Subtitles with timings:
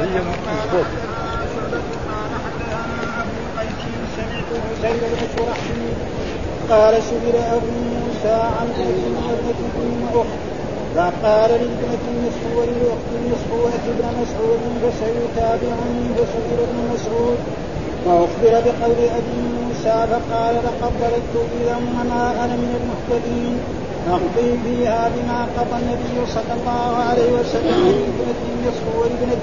[0.00, 0.20] هي
[6.70, 10.40] قال سئل ابو موسى عن ابن ابنة ام اخت
[10.96, 17.38] فقال للابنة النصف وللأخت النصف وأتي ابن مسعود فسيتابعني فسئل ابن مسعود.
[18.06, 20.92] واخبر بقول أبي موسى فقال لقد
[21.60, 23.58] اذا وما أنا من المهتدين.
[24.08, 29.42] نقضي فيها بما قضى النبي صلى الله عليه وسلم لابنة النصف ولابنة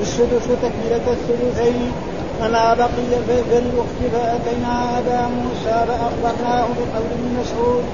[0.00, 1.92] السدس تكملة الثلثين.
[2.40, 7.84] فما بقي فللأخت فأتينا أبا موسى فأخبرناه بقول مسعود.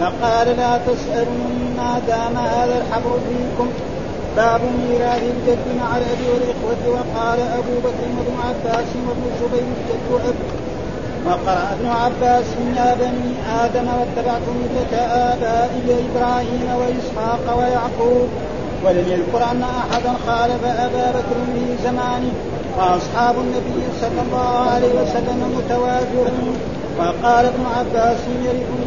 [0.00, 3.68] فقال لا تسألوني ما دام هذا الحبر فيكم.
[4.36, 6.82] باب ميراث الجد مع الأب والإخوة.
[6.94, 10.61] وقال أبو بكر وابن عباس وابن الزبير الجد أب
[11.26, 12.44] وقرأ ابن عباس
[12.76, 13.30] يا بني
[13.64, 18.28] آدم واتبعت ملة آبائي إبراهيم وإسحاق ويعقوب.
[18.84, 22.32] ولم يذكر أن أحدا خالف أبا بكر في زمانه.
[22.78, 26.56] وأصحاب النبي صلى الله عليه وسلم متوافرون.
[26.98, 28.86] وقال ابن عباس يرثني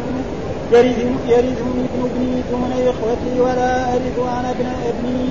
[0.72, 5.28] ابن ابني دون إخوتي ولا أرث أنا ابن ابني.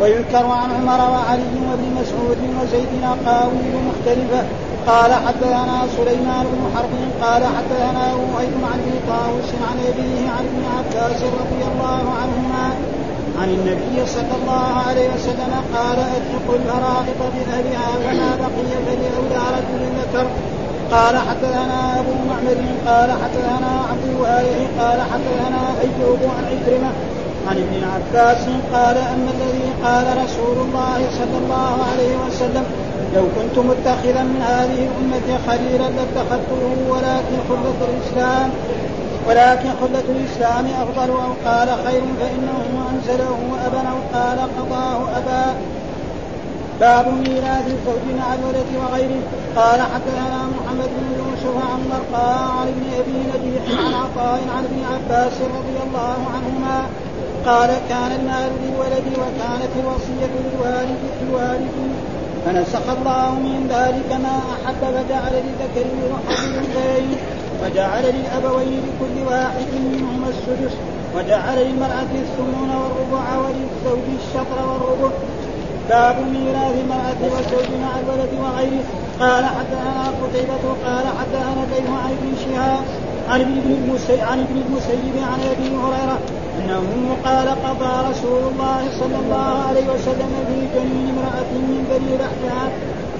[0.00, 4.42] ويذكر عن عمر وعلي وابن مسعود وزيد أقاويل مختلفة
[4.86, 10.62] قال حدثنا سليمان بن حرب قال حدثنا وهيب عن ابن طاووس عن أبيه عن ابن
[10.76, 12.66] عباس رضي الله عنهما
[13.40, 20.26] عن النبي صلى الله عليه وسلم قال اتقوا الفرائض بأهلها فما بقي فلأولى رجل ذكر.
[20.92, 24.44] قال حدثنا أبو معمر قال حدثنا عبد الوهاب
[24.80, 26.90] قال حدثنا أيوب عن عكرمة
[27.48, 32.64] عن ابن عباس قال أما الذي قال رسول الله صلى الله عليه وسلم
[33.14, 38.50] لو كنت متخذا من هذه الأمة خليلا لاتخذته ولكن خلة الإسلام
[39.28, 42.58] ولكن خلة الإسلام أفضل أو قال خير فإنه
[42.92, 45.54] أنزله أبا أو قال قضاه أبا.
[46.80, 49.22] باب ميراث الزوج مع الولد وغيره.
[49.56, 54.80] قال حدثنا محمد بن يوسف عن مرقى عن ابن أبي نجيح عن عطاء عن ابن
[54.92, 56.86] عباس رضي الله عنهما
[57.46, 59.70] قال كان المال للولد وكانت
[60.20, 61.92] للوالد للوالد
[62.44, 67.18] فنسخ الله من ذلك ما أحب فجعل للذكر مثل الأنثيين
[67.64, 70.74] وجعل للأبوين لكل واحد منهما السدس
[71.16, 75.14] وجعل للمرأة الثمن والربع وللزوج الشطر والربع.
[75.88, 78.84] باب ميراث المرأة والزوج مع الولد وغيره.
[79.20, 82.84] قال حدثنا قتيبة قال حدثنا كيف عن ابن شهاب
[83.28, 86.18] عن ابن المسيب عن ابن المسيب عن أبي هريرة
[86.62, 92.70] أنه قال قضى رسول الله صلى الله عليه وسلم في جنين امرأة من بني لحيان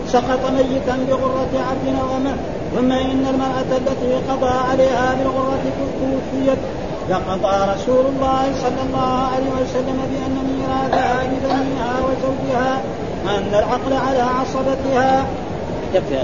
[0.08, 1.86] سقط ميتا بغرة عبد
[2.16, 2.36] امه
[2.74, 5.64] ثم إن المرأة التي قضى عليها بالغرة
[6.00, 6.58] توفيت.
[7.10, 12.80] فقضى رسول الله صلى الله عليه وسلم بأن ميراثها لبنيها وزوجها.
[13.24, 15.26] أن العقل على عصبتها.
[15.94, 16.22] يكفي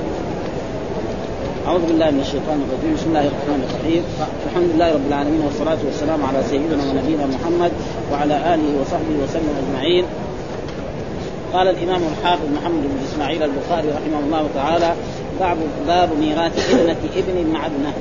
[1.68, 2.94] أعوذ بالله من الشيطان الرجيم.
[2.96, 4.02] بسم الله الرحمن الرحيم.
[4.48, 7.72] الحمد لله رب العالمين والصلاة والسلام على سيدنا ونبينا محمد
[8.12, 10.04] وعلى آله وصحبه وسلم أجمعين.
[11.52, 14.90] قال الإمام الحافظ محمد بن إسماعيل البخاري رحمه الله تعالى
[15.40, 15.56] باب
[15.86, 17.92] باب ميراث ابنة ابن مع ابنه.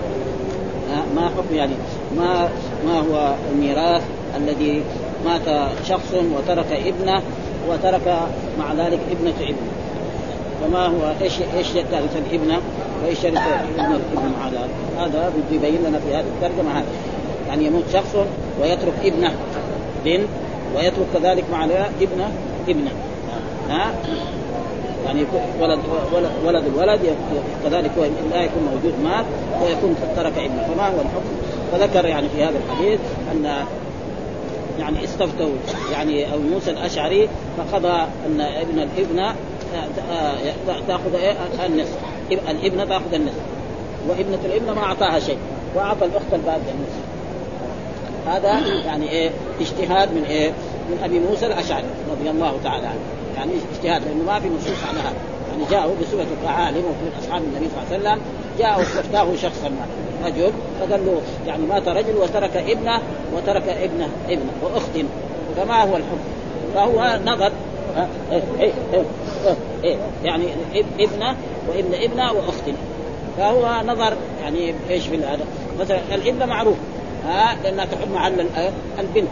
[1.15, 1.75] ما حكم يعني؟
[2.17, 2.49] ما
[2.87, 4.03] ما هو الميراث
[4.37, 4.83] الذي
[5.25, 5.47] مات
[5.89, 7.21] شخص وترك ابنه
[7.69, 8.07] وترك
[8.59, 9.71] مع ذلك ابنة ابنه؟
[10.61, 12.61] فما هو إيش إيش يرث الابنه
[13.03, 16.85] وإيش يرث ابن الابن مع ذلك هذا بده يبين لنا في هذه الترجمة هذه.
[17.47, 18.15] يعني يموت شخص
[18.61, 19.31] ويترك ابنه
[20.05, 20.27] بنت
[20.75, 21.63] ويترك كذلك مع
[22.01, 22.31] ابنه
[22.67, 22.91] ابنه.
[23.69, 23.93] ها؟
[25.05, 25.25] يعني
[25.61, 25.79] ولد
[26.13, 26.99] ولد, ولد الولد
[27.63, 29.25] كذلك هو لا يكون موجود مات
[29.63, 30.67] ويكون ترك ابنه.
[30.73, 31.37] فما هو الحكم؟
[31.71, 32.99] فذكر يعني في هذا الحديث
[33.31, 33.65] أن
[34.79, 35.49] يعني استفتوا
[35.91, 39.35] يعني ابو موسى الأشعري فقضى أن ابن الابن
[40.87, 41.15] تأخذ
[41.65, 41.97] النصف.
[42.31, 43.41] الابنة تأخذ النصف.
[44.09, 45.37] وابنة الابنة ما أعطاها شيء.
[45.75, 47.07] وأعطى الأخت الباقي النصف.
[48.27, 49.29] هذا يعني إيه؟
[49.61, 50.51] اجتهاد من إيه؟
[50.89, 52.99] من أبي موسى الأشعري رضي الله تعالى عنه.
[53.37, 55.17] يعني اجتهاد لأنه ما في نصوص على هذا.
[55.51, 58.21] يعني جاءوا بصفه كعالم وفي أصحاب النبي صلى الله عليه وسلم.
[58.59, 59.69] جاء واستفتاه شخصا.
[59.69, 59.85] ما
[60.27, 63.01] رجل فقال له يعني مات رجل وترك ابنة
[63.35, 65.05] وترك ابنة ابنة وأخت.
[65.57, 66.17] فما هو الحكم؟
[66.75, 67.51] فهو نظر
[70.23, 70.45] يعني
[70.99, 71.35] ابنه
[71.69, 72.63] وابن ابنه واخت
[73.37, 75.45] فهو نظر يعني إيش في هذا؟
[75.79, 76.77] مثلا الابنه معروف.
[77.25, 78.47] ها لأنها تحل محل
[78.99, 79.27] البنت.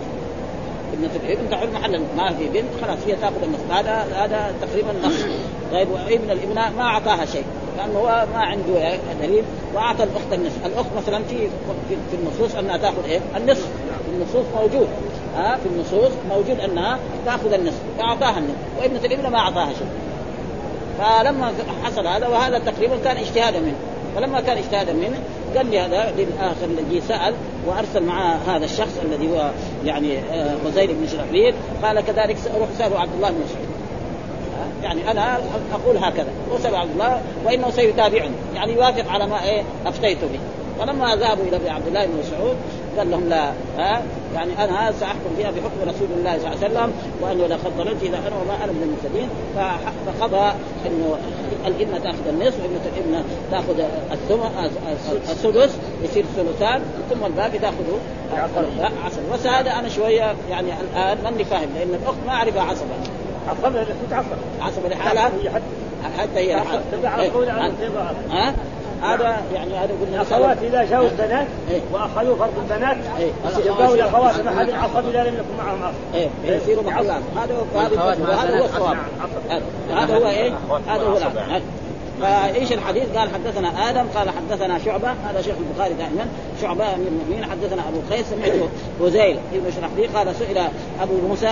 [0.93, 5.25] ابنة الابن تحل محل ما في بنت خلاص هي تأخذ النصف هذا هذا تقريبا نص
[5.71, 7.43] طيب وابن الابناء ما أعطاها شيء.
[7.77, 9.43] لأنه هو ما عنده دليل
[9.73, 11.37] وأعطى الأخت النصف، الأخت مثلا في
[11.87, 13.67] في النصوص أنها تأخذ إيه؟ النصف
[14.13, 14.87] النصوص موجود.
[15.35, 19.87] ها في النصوص موجود أنها تأخذ النصف فأعطاها النصف وابنه الابن ما أعطاها شيء.
[20.99, 21.51] فلما
[21.83, 23.75] حصل هذا وهذا تقريبا كان اجتهادا منه.
[24.15, 25.19] فلما كان اجتهادا منه
[25.57, 27.33] قال لي هذا للآخر الذي سأل
[27.67, 29.51] وأرسل معه هذا الشخص الذي هو
[29.85, 30.19] يعني
[30.65, 31.53] غزير بن شرحبيل
[31.83, 33.67] قال كذلك روح سالوا عبد الله بن مسعود.
[34.83, 35.37] يعني أنا
[35.73, 40.39] أقول هكذا وسال عبد الله وإنه سيتابعني يعني يوافق على ما إيه أفتيت به.
[40.79, 42.55] فلما ذهبوا إلى عبد الله بن مسعود
[42.97, 44.01] قال لهم لا ها؟
[44.35, 48.17] يعني أنا سأحكم فيها بحكم رسول الله صلى الله عليه وسلم وأنه لقد ضللت اذا
[48.17, 49.29] أنا وما أنا من المهتدين.
[50.19, 50.53] فقضى
[50.85, 51.17] إنه
[51.67, 53.79] الابنه تأخذ النصف وابنه الابنه تأخذ
[55.31, 57.99] السدس يصير ثلثان ثم الباقي تاخذه
[59.05, 62.95] عصب بس هذا أنا شوية يعني الآن ماني فاهم لأن الأخت ما أعرفها عصبه
[63.49, 65.31] عصبها عصبة عصبة لحالها؟
[66.17, 66.83] حتى هي لحالها
[68.31, 68.55] ها؟
[69.01, 71.47] هذا يعني هذا قلنا الاخوات إذا جاءوا البنات
[71.93, 72.97] وأخذوا فرض البنات
[73.65, 75.93] يبقوا الاخوات ما حد عصب اذا لم يكن معهم أخ.
[76.45, 78.97] يصيروا محلان هذا هذا هو الصواب.
[79.91, 80.51] هذا هو إيه؟
[80.87, 81.19] هذا هو
[82.21, 85.07] فإيش الحديث؟ قال حدثنا آدم قال حدثنا شعبة.
[85.09, 86.27] هذا شيخ البخاري دائما.
[86.61, 87.45] شعبة امير المؤمنين.
[87.45, 88.69] حدثنا أبو قيس سمعته
[89.01, 90.57] هزيل ابن شرحبيل قال سئل
[91.01, 91.51] أبو موسى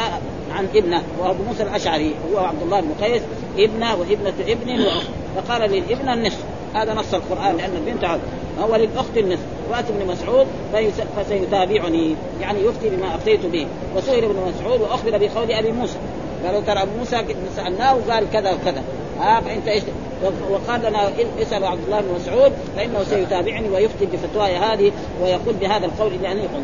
[0.56, 3.22] عن ابنه وأبو موسى الأشعري هو عبد الله بن قيس
[3.58, 4.86] ابنه وابنة ابن.
[5.36, 6.44] فقال للابنة النصف.
[6.76, 8.22] هذا نص القرآن لأن البنت عبد
[8.60, 10.48] هو للأخت النصف واتى ابن مسعود
[11.18, 12.16] فسيتابعني.
[12.42, 13.68] يعني يفتي بما أفتيت به.
[13.96, 15.98] وسئل ابن مسعود وأخبر بقول أبي موسى.
[16.46, 17.18] قالوا ترى أبو موسى
[17.56, 18.84] سألناه وقال كذا وكذا.
[19.20, 19.84] ها فأنت إيش؟
[20.52, 21.10] وقال لنا
[21.42, 24.92] اسأل عبد الله بن مسعود فإنه سيتابعني ويفتي بفتواي هذه
[25.22, 26.64] ويقول بهذا القول أنا قلت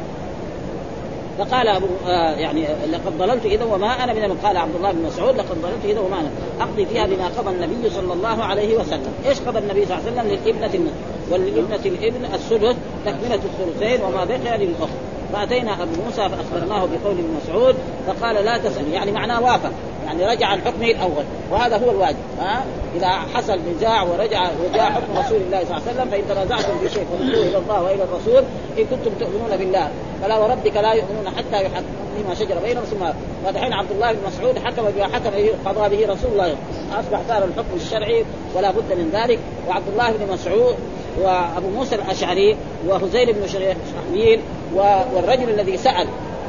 [1.40, 5.36] فقال أبو آه يعني لقد ضللت إذا وما أنا من قال عبد الله بن مسعود
[5.38, 6.30] لقد ضللت إذا وما أنا.
[6.60, 10.22] أقضي فيها بما قضى النبي صلى الله عليه وسلم، إيش قضى النبي صلى الله عليه
[10.22, 10.96] وسلم؟ للابنة النصف
[11.32, 12.76] وللابنه الابن السدس
[13.06, 15.09] تكملة الثلثين وما بقي للأخت.
[15.34, 17.76] فأتينا أبو موسى فأخبرناه بقول ابن مسعود
[18.08, 19.72] فقال لا تسأل يعني معناه وافق
[20.06, 22.64] يعني رجع عن حكمه الأول وهذا هو الواجب ها؟
[22.96, 26.90] إذا حصل نزاع ورجع وجاء حكم رسول الله صلى الله عليه وسلم فإن تنازعتم في
[26.90, 28.44] شيء فردوه إلى الله وإلى الرسول
[28.78, 29.90] إن كنتم تؤمنون بالله
[30.22, 33.06] فلا وربك لا يؤمنون حتى يحكموا فيما شجر بينهم ثم
[33.48, 35.32] ودحين عبد الله بن مسعود حكم بما حكم
[35.66, 36.56] قضى به رسول الله
[37.00, 40.76] أصبح صار الحكم الشرعي ولا بد من ذلك وعبد الله بن مسعود
[41.22, 44.42] وأبو موسى الأشعري وهزيل بن شرحبيل
[44.76, 46.08] والرجل الذي سأل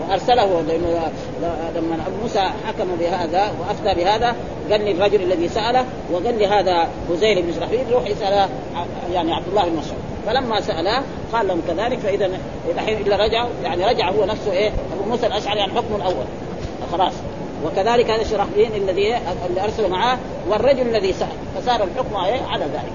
[0.09, 1.13] وأرسله لأنه
[1.77, 4.35] لما موسى حكم بهذا وأفتى بهذا
[4.71, 8.49] قال لي الرجل الذي سأله وقال لي هذا هزيل بن شرحبيل روح اسال
[9.13, 10.01] يعني عبد الله بن مسعود.
[10.27, 11.03] فلما سالاه
[11.33, 12.31] قال لهم كذلك فاذا
[12.75, 16.25] الحين إلا رجعوا يعني رجع هو نفسه إيه أبو موسى الأشعري عن حكمه الأول.
[16.93, 17.13] خلاص.
[17.65, 19.17] وكذلك هذا الشرحبيل الذي
[19.49, 20.19] اللي ارسلوا معاه
[20.49, 21.29] والرجل الذي سأل.
[21.57, 22.17] فصار الحكم
[22.51, 22.93] على ذلك.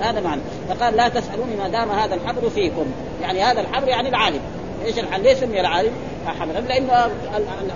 [0.00, 0.40] هذا معنى.
[0.68, 2.86] فقال لا تسألوني ما دام هذا الحبر فيكم.
[3.22, 4.40] يعني هذا الحبر يعني العالم.
[4.86, 5.92] إيش الحل؟ ليش سمي العالم.
[6.40, 7.10] حبرا؟ لأنه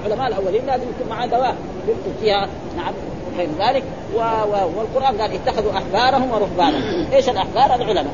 [0.07, 1.57] العلماء الأولين لازم يكون معاه دواء
[1.89, 2.95] يكتب فيها نعم.
[3.39, 3.83] غير ذلك.
[4.15, 4.19] و...
[4.19, 4.71] و...
[4.77, 8.13] والقرآن قال اتخذوا أحبارهم ورهبانهم، إيش الأحبار؟ العلماء.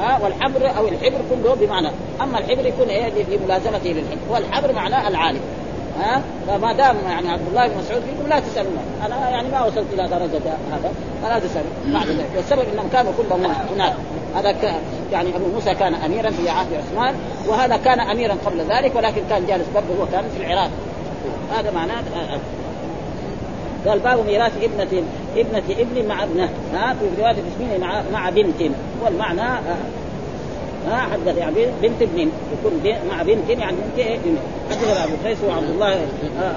[0.00, 1.88] ها والحبر أو الحبر كله بمعنى.
[2.20, 5.40] أما الحبر يكون إيه؟ لملازمته للحبر والحبر معناه العالم.
[6.00, 8.78] ها؟ فما دام يعني عبد الله بن مسعود فيكم لا تسألون.
[9.06, 10.92] أنا يعني ما وصلت إلى درجة هذا
[11.22, 12.30] فلا تسالوا بعد ذلك.
[12.36, 13.94] والسبب إنهم كانوا كلهم هناك.
[14.36, 14.54] هذا.
[15.12, 17.14] يعني أبو موسى كان أميرا في عهد عثمان
[17.48, 20.00] وهذا كان أميرا قبل ذلك ولكن كان جالس برضه.
[20.00, 20.70] هو كان في العراق.
[21.58, 22.02] هذا معناه
[23.86, 25.02] قال باب ميراث ابنة
[25.36, 28.72] ابنة ابن مع ابنه ها؟ في رواية مع مع بنت.
[29.04, 29.60] والمعنى
[30.86, 32.72] ها حدث يعني بنت ابن يكون
[33.10, 34.18] مع بنت يعني بنت إيه؟
[34.70, 36.06] حدث ابو قيس وعبد الله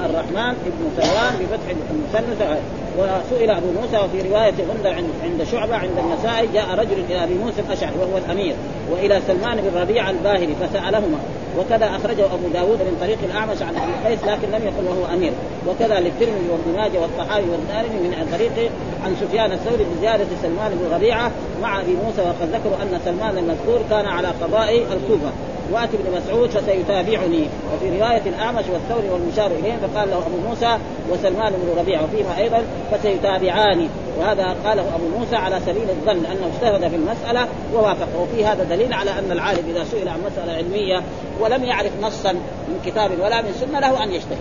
[0.06, 2.58] الرحمن ابن ثوان بفتح المثنى
[2.98, 4.54] وسئل أبو موسى وفي رواية
[4.88, 8.56] عند عند شعبة عند النسائي جاء رجل إلى أبي موسى الأشعري وهو الأمير
[8.92, 11.18] وإلى سلمان بن ربيعه الباهلي فسألهما
[11.60, 15.32] وكذا أخرجه أبو داود من طريق الأعمش عن أبي قيس لكن لم يقل وهو أمير.
[15.68, 18.72] وكذا للترمذي وابن ماجه والطحاوي والدارمي من طريق
[19.06, 21.32] عن سفيان الثوري بزيادة سلمان بن ربيعة
[21.62, 25.32] مع أبي موسى وقد ذكروا أن سلمان المذكور كان على قضاء الكوفة.
[25.72, 27.48] وأتي ابن مسعود فسيتابعني.
[27.74, 30.78] وفي رواية الأعمش والثوري والمشار إليهم فقال له أبو موسى
[31.10, 33.90] وسلمان بن ربيعة وفيما أيضا فسيتابعان
[34.20, 38.94] وهذا قاله أبو موسى على سبيل الظن أنه اجتهد في المسألة ووافق وفي هذا دليل
[38.94, 41.02] على أن العالم إذا سئل عن مسألة علمية
[41.40, 42.32] ولم يعرف نصا
[42.68, 44.38] من كتاب ولا من سنة له أن يجتهد.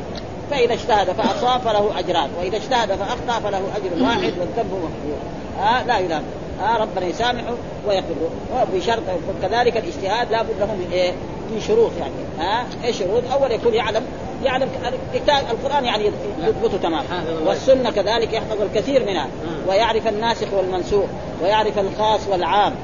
[0.50, 5.18] فإذا اجتهد فأصاب فله أجران وإذا اجتهد فأخطأ فله أجر واحد والذنب محفوظ
[5.60, 6.22] آه لا يلام
[6.62, 7.54] آه ربنا يسامحه
[7.88, 8.14] ويغفر
[8.52, 9.02] له بشرط
[9.42, 11.12] كذلك الاجتهاد لابد له من إيه؟
[11.50, 12.12] من شروط يعني.
[12.38, 14.02] ها؟ آه إيش شروط؟ أول يكون يعلم
[14.44, 14.68] يعلم
[15.14, 16.10] كتاب القرآن يعني
[16.42, 17.04] يضبطه تمام
[17.46, 19.28] والسنة كذلك يحفظ الكثير منها.
[19.68, 21.06] ويعرف الناسخ والمنسوخ
[21.42, 22.74] ويعرف الخاص والعام.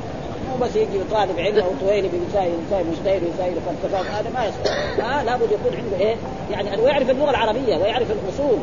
[0.61, 5.06] بس يجي طالب علم أو طويل بيساوي يساوي مجتهد ويساوي فلسفات هذا ما يصلح.
[5.11, 6.16] آه لابد يكون عنده إيه؟
[6.50, 8.58] يعني ويعرف اللغة العربية ويعرف الأصول.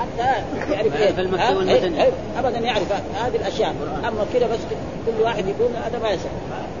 [0.00, 0.28] حتى
[0.72, 1.94] يعرف إيه والمتن.
[1.94, 3.74] إيه؟ ابدا يعرف هذه الأشياء
[4.08, 4.58] أما كذا بس
[5.06, 6.30] كل واحد يقول هذا ما يصح.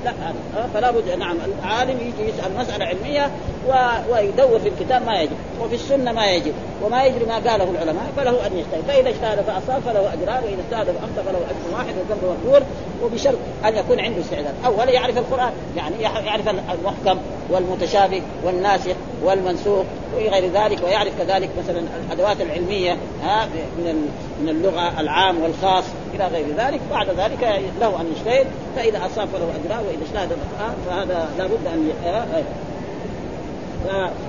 [0.04, 0.68] لا هذا.
[0.74, 3.30] فلا بد نعم العالم يجي يسأل مسألة علمية
[3.68, 3.72] و...
[4.12, 6.52] ويدور في الكتاب ما يجب وفي السنة ما يجب
[6.82, 8.82] وما يجري ما قاله العلماء فله أن يجتهد.
[8.88, 12.62] فإذا اجتهد فأصاب فله اجران وإذا اجتهد فاخطا فله أجر واحد والذنب مغفور
[13.02, 14.54] وبشرط أن يكون عنده استعداد.
[14.66, 17.18] اولا يعرف القرآن يعني يعرف المحكم
[17.50, 23.46] والمتشابه والناسخ والمنسوخ وغير ذلك ويعرف كذلك مثلا الأدوات العلمية ها
[23.78, 24.08] من
[24.42, 26.80] من اللغة العام والخاص إلى غير ذلك.
[26.90, 30.38] بعد ذلك له أن يجتهد فإذا أصاب فله اجران وإذا اجتهد
[30.86, 31.90] فهذا لابد أن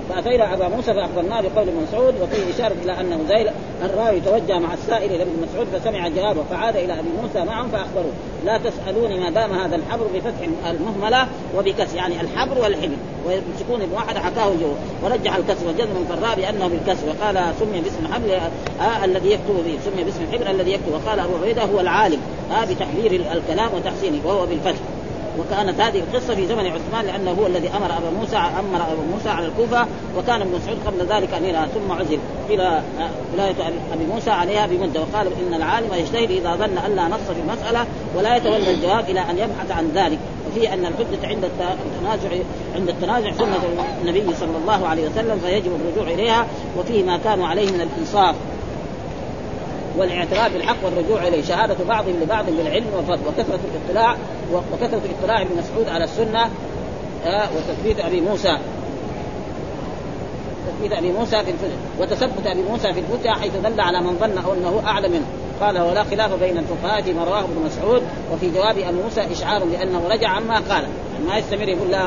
[0.08, 3.50] فاتينا أبا موسى فأخبرناه بقول مسعود وفيه إشارة إلى أنه زيل
[3.84, 8.12] الراوي توجه مع السائل إلى ابن مسعود فسمع جوابه فعاد إلى أبي موسى معهم فاخبروه
[8.44, 11.26] لا تسألوني ما دام هذا الحبر بفتح المهملة
[11.56, 12.96] وبكسر يعني الحبر والحبر.
[13.26, 14.72] وسكون واحد حكاه جو
[15.02, 18.30] ورجح الكسر وجزم فالراء بانه بالكسر وقال سمي باسم الحبل
[18.80, 22.20] آه الذي يكتب به سمي باسم الحبر الذي يكتب وقال أبو عبيدة هو العالم.
[22.52, 24.80] آه بتحرير الكلام وتحسينه وهو بالفتح.
[25.38, 29.28] وكانت هذه القصة في زمن عثمان لأنه هو الذي أمر ابا موسى أمر ابا موسى
[29.28, 29.86] على الكوفة
[30.18, 32.18] وكان ابن مسعود قبل ذلك اميرها ثم عزل
[32.50, 32.82] إلى
[33.34, 33.54] ولاية
[33.92, 37.86] ابي موسى عليها بمدة وقال إن العالم يجتهد إذا ظن أن لا نص في المسألة
[38.16, 40.18] ولا يتولى الجواب إلى أن يبحث عن ذلك.
[40.50, 42.28] وفي أن الحجة عند التنازع
[42.76, 43.58] عند التنازع سنة
[44.02, 46.46] النبي صلى الله عليه وسلم فيجب الرجوع إليها
[46.78, 48.34] وفيه ما كانوا عليه من الإنصاف.
[49.96, 51.42] والاعتراف بالحق والرجوع إليه.
[51.42, 54.16] شهادة بعضهم لبعض بالعلم والفضل وكثرة الاطلاع
[54.52, 56.50] وكثرة اطلاع ابن مسعود على السنة
[57.26, 58.58] وتثبيت أبي موسى.
[60.66, 64.38] تثبيت أبي موسى في الفتح وتثبت أبي موسى في الفتح حيث دل على من ظن
[64.52, 65.26] أنه اعلم منه.
[65.60, 70.08] قال ولا خلاف بين الفقهاء فيما رواه ابن مسعود وفي جواب ابي موسى إشعار بأنه
[70.08, 70.84] رجع عما قال.
[71.26, 72.04] ما يستمر يقول لا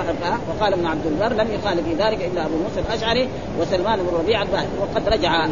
[0.50, 4.44] وقال ابن عبد البر لم يخالف في ذلك إلا أبو موسى الأشعري وسلمان بن ربيعه
[4.44, 4.68] الباهلي.
[4.82, 5.48] وقد رجع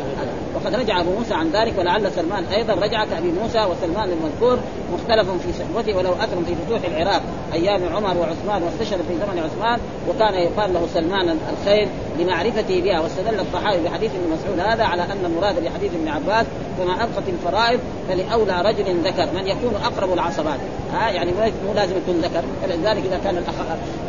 [0.56, 4.60] وقد رجع أبو موسى عن ذلك ولعل سلمان أيضا رجع كأبي موسى وسلمان المذكور
[4.94, 7.22] مختلف في صحبته ولو أثر في فتوح العراق
[7.54, 11.88] أيام عمر وعثمان واستشهد في زمن عثمان وكان يقال له سلمان الخير
[12.20, 14.60] لمعرفته بها واستدل الصحابي بحديث ابن مسعود.
[14.60, 16.46] هذا على أن المراد بحديث ابن عباس
[16.78, 17.80] فما ابقت الفرائض
[18.10, 20.60] فلأولى رجل ذكر من يكون أقرب العصبات.
[20.94, 21.32] ها يعني
[21.68, 22.44] مو لازم يكون ذكر.
[22.64, 23.56] فلذلك إذا كان الاخ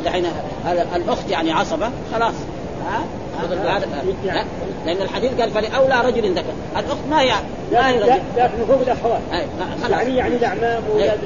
[0.04, 0.28] يعني
[0.96, 2.34] الأخت يعني عصبة خلاص.
[2.86, 3.00] ها؟
[4.86, 6.52] لأن الحديث قال فلأولى رجل ذكر.
[6.78, 7.32] الأخت ما هي
[7.72, 9.20] ما هي رجل؟ لكن فوق الاخوات
[9.90, 11.18] يعني يعني الأعمام واولاد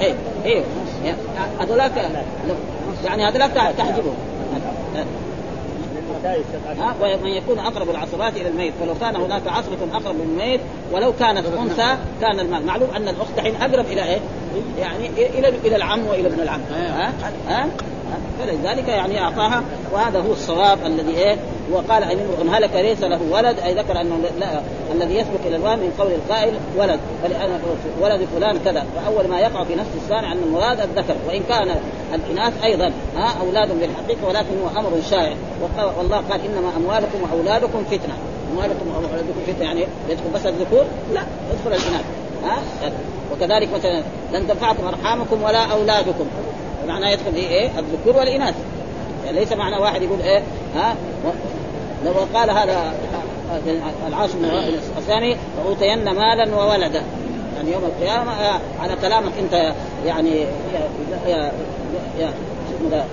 [0.00, 0.14] إيه
[0.44, 1.14] إيه
[1.60, 1.92] هذولاك
[3.04, 4.14] يعني هذولاك تحجبهم.
[6.78, 10.60] ها ومن يكون أقرب العصبات إلى الميت فلو كان هناك عصبة أقرب للميت
[10.92, 12.66] ولو كانت أنثى كان المال.
[12.66, 14.18] معلوم أن الأخت الحين أقرب إلى إيه؟
[14.78, 16.60] يعني إلى إلى العم وإلى ابن العم.
[16.70, 17.12] ها؟
[17.48, 17.68] ها؟
[18.40, 19.62] فلذلك يعني أعطاها
[19.92, 21.36] وهذا هو الصواب الذي إيه
[21.72, 24.20] وقال أن امرؤ هلك ليس له ولد أي ذكر أنه
[24.94, 27.00] الذي يسبق إلى الوالد من قول القائل ولد
[28.00, 28.86] ولد فلان كذا.
[28.96, 31.76] فأول ما يقع في نفس الثاني أن المراد الذكر وإن كان
[32.14, 35.36] الإناث أيضا ها أولاد بالحقيقة ولكن هو أمر شائع.
[35.98, 38.14] والله قال إنما أموالكم وأولادكم فتنة.
[38.52, 40.84] أموالكم وأولادكم فتنة يعني يدخل بس الذكور؟
[41.14, 41.22] لا
[41.52, 42.04] يدخل الإناث
[42.44, 42.58] ها
[43.32, 46.26] وكذلك مثلا لن تنفعكم أرحامكم ولا أولادكم.
[46.88, 48.54] معناه يدخل إيه؟ الذكور والإناث.
[49.24, 50.42] يعني ليس معنى واحد يقول إيه؟
[50.76, 50.94] ها؟
[52.04, 52.92] لو قال هذا
[54.08, 54.30] العاص
[54.98, 57.02] الثاني فأوتين مالا وولدا.
[57.56, 58.32] يعني يوم القيامة
[58.80, 59.74] على كلامك أنت
[60.06, 60.40] يعني
[61.26, 61.52] يا
[62.18, 62.32] يا
[62.90, 63.04] يا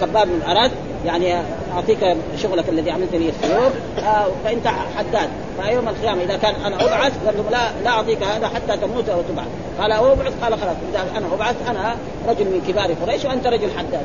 [0.00, 0.70] خباب بن الأرد
[1.06, 1.42] يعني
[1.74, 4.66] أعطيك شغلك الذي عملت به السيوف آه فأنت
[4.96, 5.28] حداد.
[5.62, 7.12] فيوم القيامة إذا كان أنا أبعث
[7.50, 9.46] لا لا أعطيك هذا حتى تموت أو تبعث.
[9.80, 11.96] قال أبعث قال خلاص إذا أنا أبعث أنا
[12.28, 14.02] رجل من كبار قريش وأنت رجل حداد.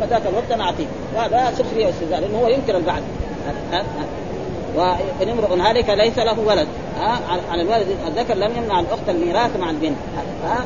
[0.00, 0.88] فذاك الوقت أنا أعطيك.
[1.16, 3.02] وهذا سخريه واستهزاء لأنه هو ينكر البعث.
[4.76, 6.68] وان امرؤ هالك ليس له ولد.
[7.00, 7.18] ها
[7.50, 9.96] على الولد الذكر لم يمنع الأخت الميراث مع البنت.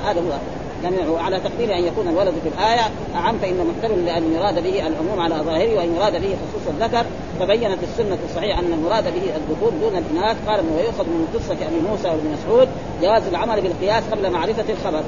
[0.06, 0.61] هذا هو.
[0.82, 5.20] لم على تقدير أن يكون الولد في الآية أعم فانه محتمل لأن يراد به العموم
[5.20, 7.04] على ظاهره وإن يراد به خصوص الذكر.
[7.40, 10.36] فبينت السنة الصحيحة أن المراد به الذكور دون الإناث.
[10.48, 12.68] قال انه يؤخذ من قصة أبي موسى وابن مسعود
[13.02, 15.02] جواز العمل بالقياس قبل معرفة الخبر.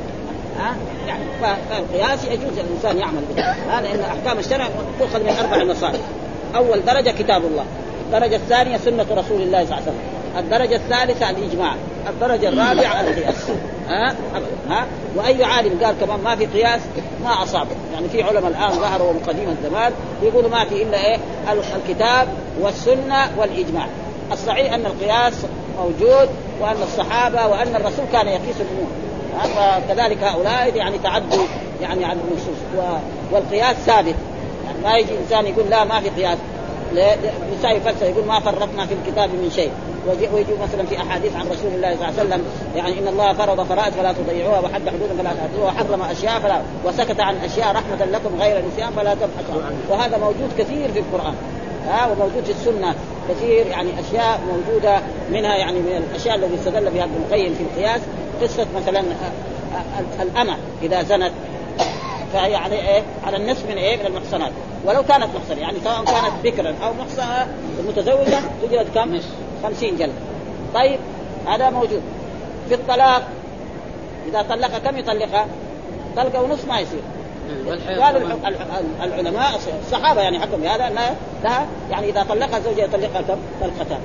[0.59, 0.76] ها؟
[1.07, 3.43] يعني فالقياس يجوز الإنسان يعمل به.
[3.43, 5.99] هذا لأن أحكام الشرع تؤخذ من أربع مصادر
[6.57, 7.64] أول درجة كتاب الله.
[8.07, 10.00] الدرجة الثانية سنة رسول الله صلى الله عليه وسلم.
[10.38, 11.75] الدرجة الثالثة الإجماع.
[12.09, 13.50] الدرجة الرابعة القياس.
[13.88, 14.14] ها؟
[14.69, 14.87] ها؟
[15.17, 16.81] وأي عالم قال كمان ما في قياس
[17.25, 21.19] ما اصاب يعني في علماء الآن ظهروا من قديم الزمان يقولوا ما في إلا إيه؟
[21.76, 22.29] الكتاب
[22.61, 23.87] والسنة والإجماع.
[24.33, 25.35] الصحيح أن القياس
[25.79, 26.29] موجود
[26.61, 28.91] وأن الصحابة وأن الرسول كان يقيس الأمور.
[29.57, 31.45] فكذلك هؤلاء يعني تعدوا
[31.83, 32.88] يعني عن النصوص.
[33.33, 34.14] والقياس ثابت.
[34.67, 36.38] يعني ما يجي إنسان يقول لا ما في قياس.
[37.59, 39.71] يساوي فلسفه يقول ما فرطنا في الكتاب من شيء.
[40.08, 42.44] ويجي مثلا في أحاديث عن رسول الله صلى الله عليه وسلم
[42.76, 47.20] يعني إن الله فرض فرائض فلا تضيعوها وحد حدودا فلا تأتوها وحرم أشياء فلا وسكت
[47.20, 51.34] عن أشياء رحمة لكم غير نسيان فلا تبحثوا وهذا موجود كثير في القرآن
[51.87, 52.94] ها وموجود في السنة
[53.28, 58.00] كثير يعني أشياء موجودة منها يعني من الأشياء التي استدل بها ابن القيم في القياس
[58.42, 59.04] قصة مثلا
[60.23, 61.32] الأمة إذا زنت
[62.32, 64.52] فهي على إيه؟ على النصف من إيه؟ من المحصنات،
[64.84, 67.46] ولو كانت محصنة يعني سواء كانت بكرا أو محصنة
[67.88, 69.20] متزوجة تجلد كم؟
[69.64, 70.12] 50 جلد.
[70.75, 70.99] طيب
[71.47, 72.02] هذا موجود.
[72.68, 73.23] في الطلاق
[74.28, 75.47] إذا طلق كم يطلقها؟
[76.16, 77.00] طلقة ونصف ما يصير.
[78.00, 78.21] قالوا
[79.02, 81.11] العلماء الصحابة يعني حكم هذا لا
[81.44, 84.00] لها يعني إذا طلقها زوجها يطلقها كم؟ طلقتان.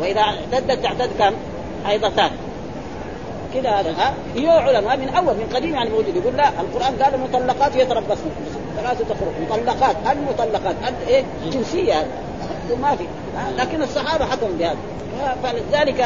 [0.00, 1.34] وإذا اعتدت تعتد كم؟
[1.84, 2.30] حيضتان.
[3.54, 7.14] كذا هذا ها هي علماء من أول من قديم يعني موجود يقول لا القرآن قال
[7.14, 8.30] المطلقات يتربصن
[8.76, 10.74] ثلاثة تخرج مطلقات المطلقات
[11.08, 12.06] إيه جنسية
[12.76, 13.04] ما في.
[13.58, 14.76] لكن الصحابة حكموا بهذا
[15.42, 16.04] فلذلك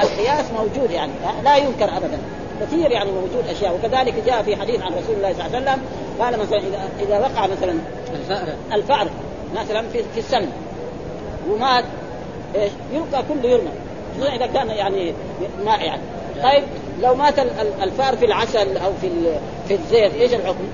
[0.00, 1.12] القياس موجود يعني
[1.44, 2.18] لا ينكر ابدا.
[2.60, 3.74] كثير يعني موجود أشياء.
[3.74, 5.82] وكذلك جاء في حديث عن رسول الله صلى الله عليه وسلم
[6.20, 7.74] قال مثلا اذا إذا وقع مثلا
[8.14, 8.48] الفأر.
[8.72, 9.08] الفأر
[9.54, 10.46] مثلا في في السن
[11.50, 11.84] ومات
[12.54, 13.70] إيش يلقى كله يرمى.
[14.36, 15.14] إذا كان يعني
[15.64, 16.02] ماء يعني.
[16.42, 16.62] طيب
[17.02, 17.38] لو مات
[17.82, 19.10] الفأر في العسل أو في
[19.68, 20.64] في الزيت إيش الحكم؟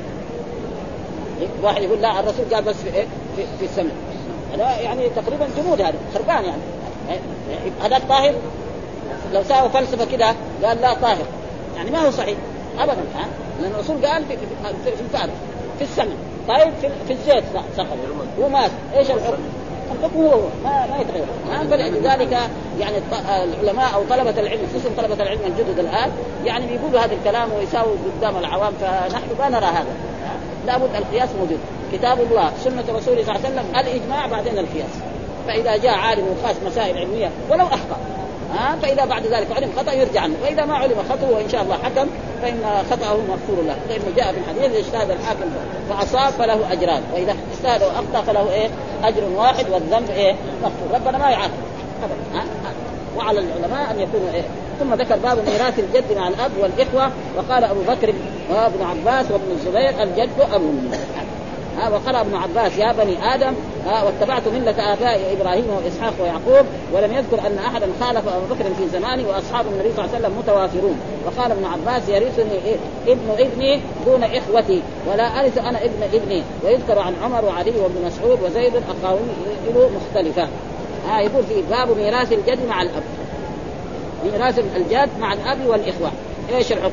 [1.62, 3.06] واحد يقول لا الرسول قال بس في إيه؟
[3.36, 3.92] في, في السمن.
[4.58, 6.62] هذا يعني تقريبا جمود هذا خربان يعني.
[7.82, 8.34] هذا طاهر؟
[9.32, 10.34] لو ساوى فلسفة كده
[10.64, 11.26] قال لا طاهر.
[11.76, 12.38] يعني ما هو صحيح
[12.78, 13.24] ابدا ها؟
[13.62, 14.46] لأن الرسول قال في, في,
[14.84, 15.30] في الفار
[15.78, 16.16] في السمن
[16.48, 17.44] طيب في, في الزيت
[17.76, 17.96] سقط
[18.40, 19.42] ومات إيش الحكم؟
[19.98, 21.26] الحكم هو ما ما يتغير.
[21.70, 22.38] فلذلك
[22.80, 22.96] يعني
[23.44, 26.10] العلماء أو طلبة العلم خصوصا طلبة العلم الجدد الآن
[26.44, 29.92] يعني بيقولوا هذا الكلام ويساووا قدام العوام فنحن ما نرى هذا.
[30.66, 31.58] لابد القياس موجود.
[31.92, 34.90] كتاب الله سنة رسوله صلى الله عليه وسلم الإجماع بعدين القياس.
[35.46, 37.96] فإذا جاء عالم وقاس مسائل علمية ولو أخطأ.
[38.54, 40.34] ها؟ فإذا بعد ذلك علم خطأ يرجع عنه.
[40.42, 42.06] وإذا ما علم خطأه وإن شاء الله حكم
[42.42, 43.76] فإن خطأه مغفور له.
[43.88, 45.46] لأنه جاء في الحديث اذا اجتهد الحاكم
[45.88, 47.02] فأصاب فله أجران.
[47.14, 48.68] وإذا اجتهد وأخطأ فله إيه؟
[49.04, 50.94] أجر واحد والذنب إيه؟ مغفور.
[50.94, 51.50] ربنا ما يعاقب
[52.02, 52.48] ابدا.
[53.16, 54.42] وعلى العلماء أن يكونوا إيه؟
[54.80, 58.14] ثم ذكر باب ميراث الجد مع الأب والإخوة وقال أبو بكر
[58.50, 60.72] وابن عباس وابن الزبير الجد ابو
[61.78, 63.52] ها وقرأ ابن عباس يا بني آدم
[63.86, 68.88] ها واتبعت ملة ابائي إبراهيم وإسحاق ويعقوب ولم يذكر أن أحدا خالف أبو بكر في
[68.92, 74.22] زمانه وأصحاب النبي صلى الله عليه وسلم متوافرون وقال ابن عباس يرثني؟ ابن ابني دون
[74.22, 80.48] إخوتي ولا أرث أنا ابن ابني ويذكر عن عمر وعلي وابن مسعود وزيد أقاويل مختلفة
[81.08, 83.02] ها يقول في باب ميراث الجد مع الأب
[84.24, 86.10] ميراث الجد مع الأب والإخوة
[86.54, 86.92] إيش الحكم؟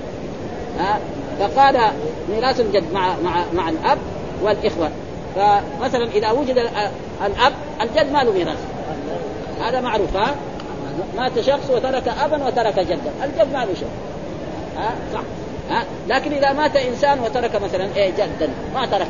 [0.79, 0.99] ها
[1.39, 1.91] فقال
[2.29, 3.97] ميراث الجد مع مع مع الأب
[4.45, 4.89] والإخوة.
[5.35, 6.57] فمثلا إذا وجد
[7.25, 8.57] الأب الجد ما له ميراث.
[9.61, 10.35] هذا معروف ها؟
[11.17, 13.11] مات شخص وترك ابا وترك جدا.
[13.23, 13.89] الجد ما له شيء.
[14.77, 15.21] ها؟ صح.
[15.69, 19.07] ها؟ لكن إذا مات إنسان وترك مثلا إيه جدا ما ترك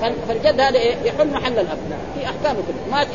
[0.00, 0.12] أب.
[0.28, 1.78] فالجد هذا إيه يحل محل الأب.
[2.18, 3.06] في احكامه كله مات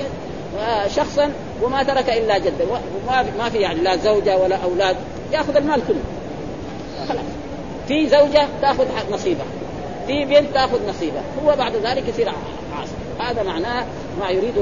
[0.91, 2.65] شخصا وما ترك إلا جدا.
[3.07, 4.95] وما ما في يعني لا زوجة ولا أولاد.
[5.31, 6.01] يأخذ المال كله.
[7.09, 7.25] خلاص.
[7.87, 9.45] في زوجة تأخذ نصيبها.
[10.09, 13.85] بنت تاخذ نصيبها هو بعد ذلك يصير عاصر هذا معناه
[14.19, 14.53] ما يريد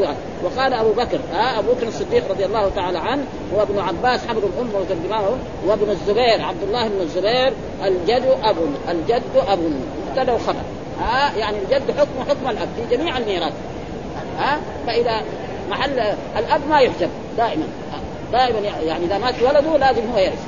[0.44, 3.24] وقال أبو بكر ها أبو بكر الصديق رضي الله تعالى عنه
[3.56, 8.58] وابن عباس حبر الامه وترجمانه وابن الزبير عبد الله بن الزبير الجد أب
[8.90, 9.60] الجد أب.
[10.10, 10.62] مبتدا وخبر
[11.00, 13.54] ها يعني الجد حكم حكم الأب في جميع الميراث.
[14.38, 15.22] ها فإذا
[15.70, 16.00] محل
[16.38, 17.68] الأب ما يحجب دائما.
[18.32, 20.46] دائما يعني إذا مات ولده لازم هو يرث.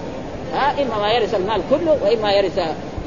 [0.53, 2.59] ها إما ما يرث المال كله وإما يرث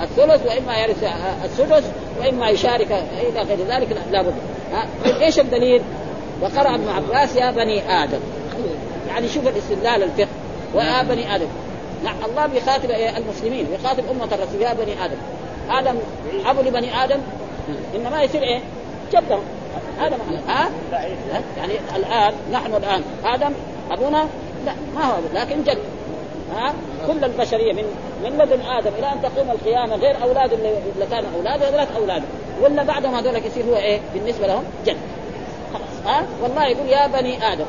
[0.02, 1.04] الثلث وإما يرث
[1.44, 1.84] السدس
[2.20, 4.34] وإما يشارك إلى غير ذلك لابد
[4.72, 4.86] ها؟
[5.22, 5.82] إيش الدليل؟
[6.40, 8.20] وقرأ ابن عباس يا بني آدم.
[9.08, 10.28] يعني شوف الاستدلال الفقه.
[10.74, 11.46] ويا بني آدم.
[12.04, 15.16] نعم الله بيخاطب المسلمين بيخاطب أمة الرسول يا بني آدم.
[15.70, 15.98] آدم
[16.46, 17.18] أبو لبني آدم؟
[17.94, 18.60] إنما يصير إيه؟
[19.12, 19.42] جدهم
[20.00, 20.16] هذا
[20.48, 20.70] ها؟
[21.56, 23.02] يعني الآن نحن الآن.
[23.24, 23.52] آدم
[23.90, 24.26] أبونا؟
[24.66, 25.78] لا ما هو لكن جد.
[26.52, 26.74] ها؟
[27.06, 27.84] كل البشرية من
[28.24, 32.24] من لدن آدم إلى أن تقوم القيامة غير أولاد اللي كانوا اولاده هذولك اولاده
[32.62, 34.96] ولا بعدهم هذول يصير هو إيه؟ بالنسبة لهم جد.
[35.72, 37.64] خلاص ها؟ والله يقول يا بني آدم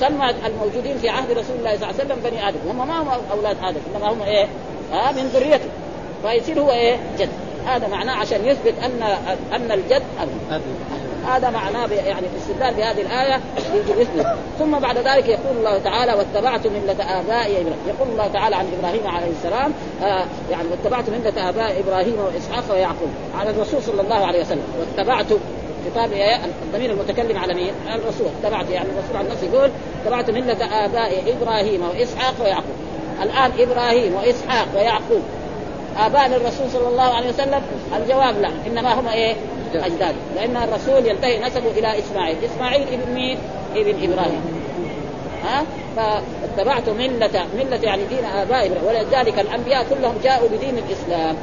[0.00, 2.58] سمى الموجودين في عهد رسول الله صلى الله عليه وسلم بني آدم.
[2.68, 4.46] هم ما هم أولاد آدم إنما هم إيه؟
[4.92, 5.68] ها؟ من ذريته.
[6.22, 7.28] فيصير هو إيه؟ جد.
[7.66, 9.02] هذا معناه عشان يثبت ان
[9.52, 10.02] أن الجد
[10.50, 10.62] ابي
[11.26, 13.40] هذا معناه يعني الاستدلال بهذه الآية
[13.74, 14.26] يثبت
[14.58, 17.78] ثم بعد ذلك يقول الله تعالى واتبعت ملة ابائي إبراهيم.
[17.88, 23.08] يقول الله تعالى عن إبراهيم عليه السلام آه يعني واتبعت ملة آباء إبراهيم وإسحاق ويعقوب.
[23.38, 25.26] على الرسول صلى الله عليه وسلم واتبعت
[25.90, 26.10] خطاب
[26.64, 28.26] الضمير المتكلم على مين؟ على الرسول.
[28.42, 29.70] اتبعت يعني الرسول عن نفسه يقول
[30.02, 32.76] اتبعت ملة آباء إبراهيم وإسحاق ويعقوب.
[33.22, 35.22] الآن إبراهيم وإسحاق ويعقوب.
[35.98, 37.62] آباء للرسول صلى الله عليه وسلم؟
[37.96, 38.50] الجواب لا.
[38.66, 39.36] إنما هم إيه؟
[39.76, 43.38] اجداد لأن الرسول ينتهي نسبه إلى إسماعيل، إسماعيل ابن مين؟
[43.76, 44.42] ابن إبراهيم.
[45.44, 45.64] ها؟
[45.96, 48.72] فاتبعت ملة ملة يعني دين إبراهيم.
[48.86, 51.36] ولذلك الأنبياء كلهم جاءوا بدين الإسلام.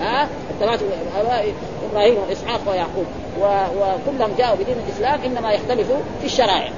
[0.00, 0.78] ها؟ اتبعت
[1.20, 1.52] آباء
[1.90, 3.06] إبراهيم وإسحاق ويعقوب.
[3.40, 6.70] وكلهم جاءوا بدين الإسلام إنما يختلفوا في الشرائع.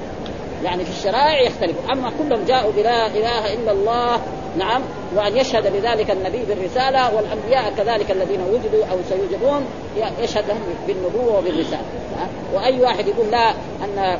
[0.63, 4.21] يعني في الشرائع يختلفوا أما كلهم جاءوا بلا إله إلا الله
[4.57, 4.81] نعم
[5.15, 9.65] وأن يشهد بذلك النبي بالرسالة والأنبياء كذلك الذين وجدوا أو سيوجدون
[10.21, 11.83] يشهد لهم بالنبوة وبالرسالة.
[12.53, 13.49] وأي واحد يقول لا
[13.83, 14.19] أن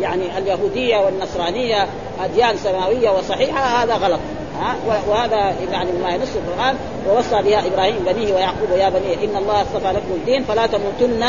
[0.00, 1.86] يعني اليهودية والنصرانية
[2.24, 4.20] أديان سماوية وصحيحة هذا غلط.
[4.60, 4.76] ها؟
[5.08, 6.76] وهذا يعني ما ينص القرآن
[7.08, 11.22] ووصى بها إبراهيم بنيه ويعقوب يا بني إن الله اصطفى لكم الدين فلا تموتن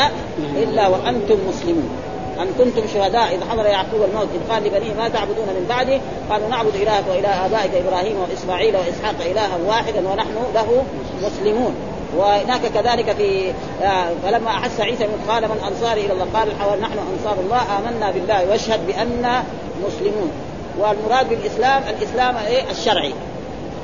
[0.56, 2.09] إلا وأنتم مسلمون.
[2.42, 6.00] أن كنتم شهداء إذ حضر يعقوب الموت إذ قال لبنيه ما تعبدون من بعدي؟
[6.30, 10.84] قالوا نعبد إلهك وإله آبائك إبراهيم وإسماعيل وإسحاق إلها واحدا ونحن له
[11.22, 11.74] مسلمون.
[12.16, 16.80] وهناك كذلك في آه، فلما أحس عيسى من قال من انصاري إلى الله؟ قال الحوار
[16.80, 19.44] نحن أنصار الله آمنا بالله واشهد بأننا
[19.86, 20.30] مسلمون.
[20.78, 23.14] والمراد بالإسلام الإسلام إيه؟ الشرعي.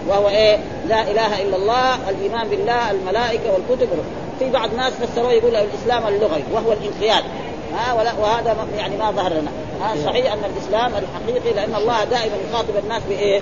[0.09, 3.89] وهو إيه؟ لا إله إلا الله الإيمان بالله الملائكة والكتب.
[4.39, 7.25] في بعض الناس فسروه يقول الإسلام اللغوي وهو الانقياد.
[7.77, 9.51] ها وهذا يعني ما ظهر لنا.
[9.81, 13.41] ها صحيح أن الإسلام الحقيقي لأن الله دائما يخاطب الناس بإيه؟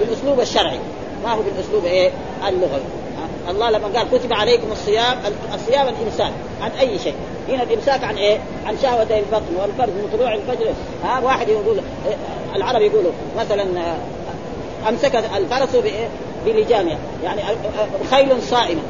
[0.00, 0.78] بالأسلوب الشرعي.
[1.24, 2.10] ما هو بالأسلوب إيه؟
[2.48, 2.80] اللغوي.
[3.50, 5.18] الله لما قال كتب عليكم الصيام
[5.54, 7.14] الصيام الإمساك عن أي شيء.
[7.48, 10.72] هنا الإمساك عن إيه؟ عن شهوتي البطن والفرد من طلوع الفجر.
[11.04, 11.80] ها واحد يقول
[12.54, 15.76] العرب يقولوا مثلا آه، أمسك الفرس
[16.46, 16.98] بلجامها.
[17.24, 17.42] يعني
[18.10, 18.80] خيل صائمة.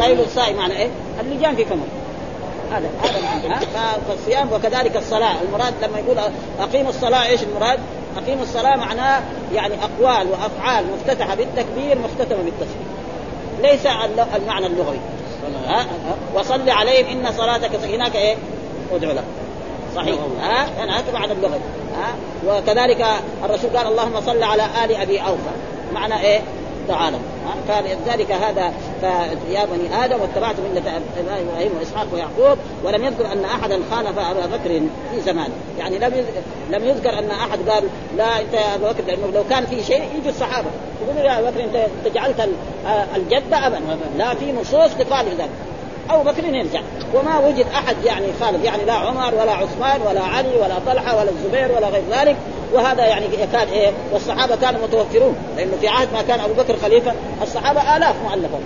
[0.00, 0.30] خيل.
[0.34, 0.88] صائمة معنى إيه؟
[1.20, 2.01] اللجام في فمه.
[2.72, 2.90] هذا
[3.44, 5.36] هذا فالصيام وكذلك الصلاة.
[5.42, 6.18] المراد لما يقول
[6.60, 7.78] أقيموا الصلاة إيش المراد؟
[8.16, 9.22] أقيموا الصلاة معناه
[9.54, 12.86] يعني أقوال وأفعال مفتتحة بالتكبير مختتمة بالتسبيح.
[13.62, 13.86] ليس
[14.36, 14.98] المعنى اللغوي.
[16.34, 18.36] وصل عليهم إن صلاتك هناك إيه؟
[18.92, 19.22] ادعو له
[19.96, 20.16] صحيح.
[20.42, 21.60] ها؟ يعني هذا معنى اللغوي.
[21.96, 22.14] ها؟
[22.46, 23.06] وكذلك
[23.44, 25.50] الرسول قال اللهم صل على آل أبي أوفى.
[25.94, 26.40] معنى إيه؟
[26.88, 27.16] تعالى
[27.68, 28.72] كان ذلك هذا
[29.50, 34.80] يا بني آدم واتبعت ملة إبراهيم وإسحاق ويعقوب ولم يذكر أن أحدا خالف أبا بكر
[35.10, 36.24] في زمانه، يعني لم
[36.70, 37.84] لم يذكر أن أحد قال
[38.16, 40.68] لا أنت يا أبا بكر لأنه لو كان في شيء يجي الصحابة
[41.04, 42.48] يقولوا يا أبا بكر أنت جعلت
[43.16, 43.78] الجده ابا
[44.18, 45.50] لا في نصوص تخالف ذلك.
[46.10, 46.80] أبو بكر يرجع.
[47.14, 48.64] وما وجد أحد يعني خالف.
[48.64, 52.36] يعني لا عمر ولا عثمان ولا علي ولا طلحة ولا الزبير ولا غير ذلك.
[52.72, 57.12] وهذا يعني كان إيه والصحابة كانوا متوفرون لأنه في عهد ما كان أبو بكر خليفة
[57.42, 58.58] الصحابة آلاف مؤلفه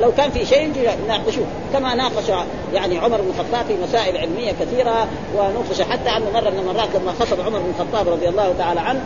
[0.00, 0.72] لو كان في شيء
[1.04, 2.28] يناقشوه كما ناقش
[2.74, 7.12] يعني عمر بن الخطاب في مسائل علمية كثيرة ونوقش حتى عنه مره من المرات لما
[7.12, 9.00] خطب عمر بن الخطاب رضي الله تعالى عنه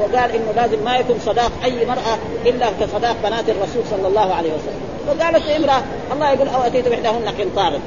[0.00, 4.50] وقال إنه لازم ما يكون صداق أي مرأة إلا كصداق بنات الرسول صلى الله عليه
[4.50, 4.80] وسلم.
[5.08, 7.80] وقالت امرأة الله يقول أو أتيت إحداهن قنطارا؟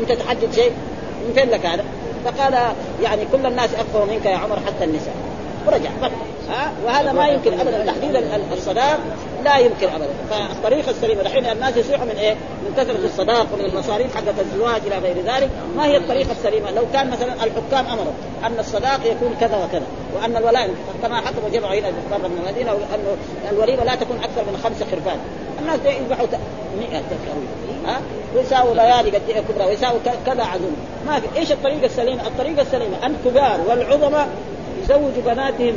[0.00, 0.72] أنت تحدد شيء؟
[1.28, 1.84] من فين لك هذا؟
[2.24, 2.54] فقال
[3.02, 5.14] يعني كل الناس افقه منك يا عمر حتى النساء.
[5.66, 6.12] ورجع بطل
[6.50, 8.16] ها؟ وهذا ما يمكن ابدا تحديد
[8.52, 8.98] الصداق
[9.44, 10.08] لا يمكن ابدا.
[10.30, 14.98] فالطريقة السليمة الحين الناس يصيحوا من إيه؟ من كثرة الصداق ومن المصاريف حقت الزواج إلى
[14.98, 15.50] غير ذلك.
[15.76, 18.12] ما هي الطريقة السليمة؟ لو كان مثلا الحكام أمروا
[18.44, 20.70] أن الصداق يكون كذا وكذا وأن الولاء
[21.02, 23.16] كما حكم جمع هنا في من المدينة انه
[23.50, 25.18] الوليمة لا تكون أكثر من خمسه خرفان.
[25.60, 26.26] الناس يذبحوا
[26.78, 27.02] 100
[27.90, 28.00] ها؟
[28.36, 30.76] ويساووا ليالي قد كبرى ويساووا كذا عزوم
[31.06, 34.28] ما في إيش الطريقة السليمة؟ الطريقة السليمة الكبار والعظماء
[34.82, 35.76] يزوجوا بناتهم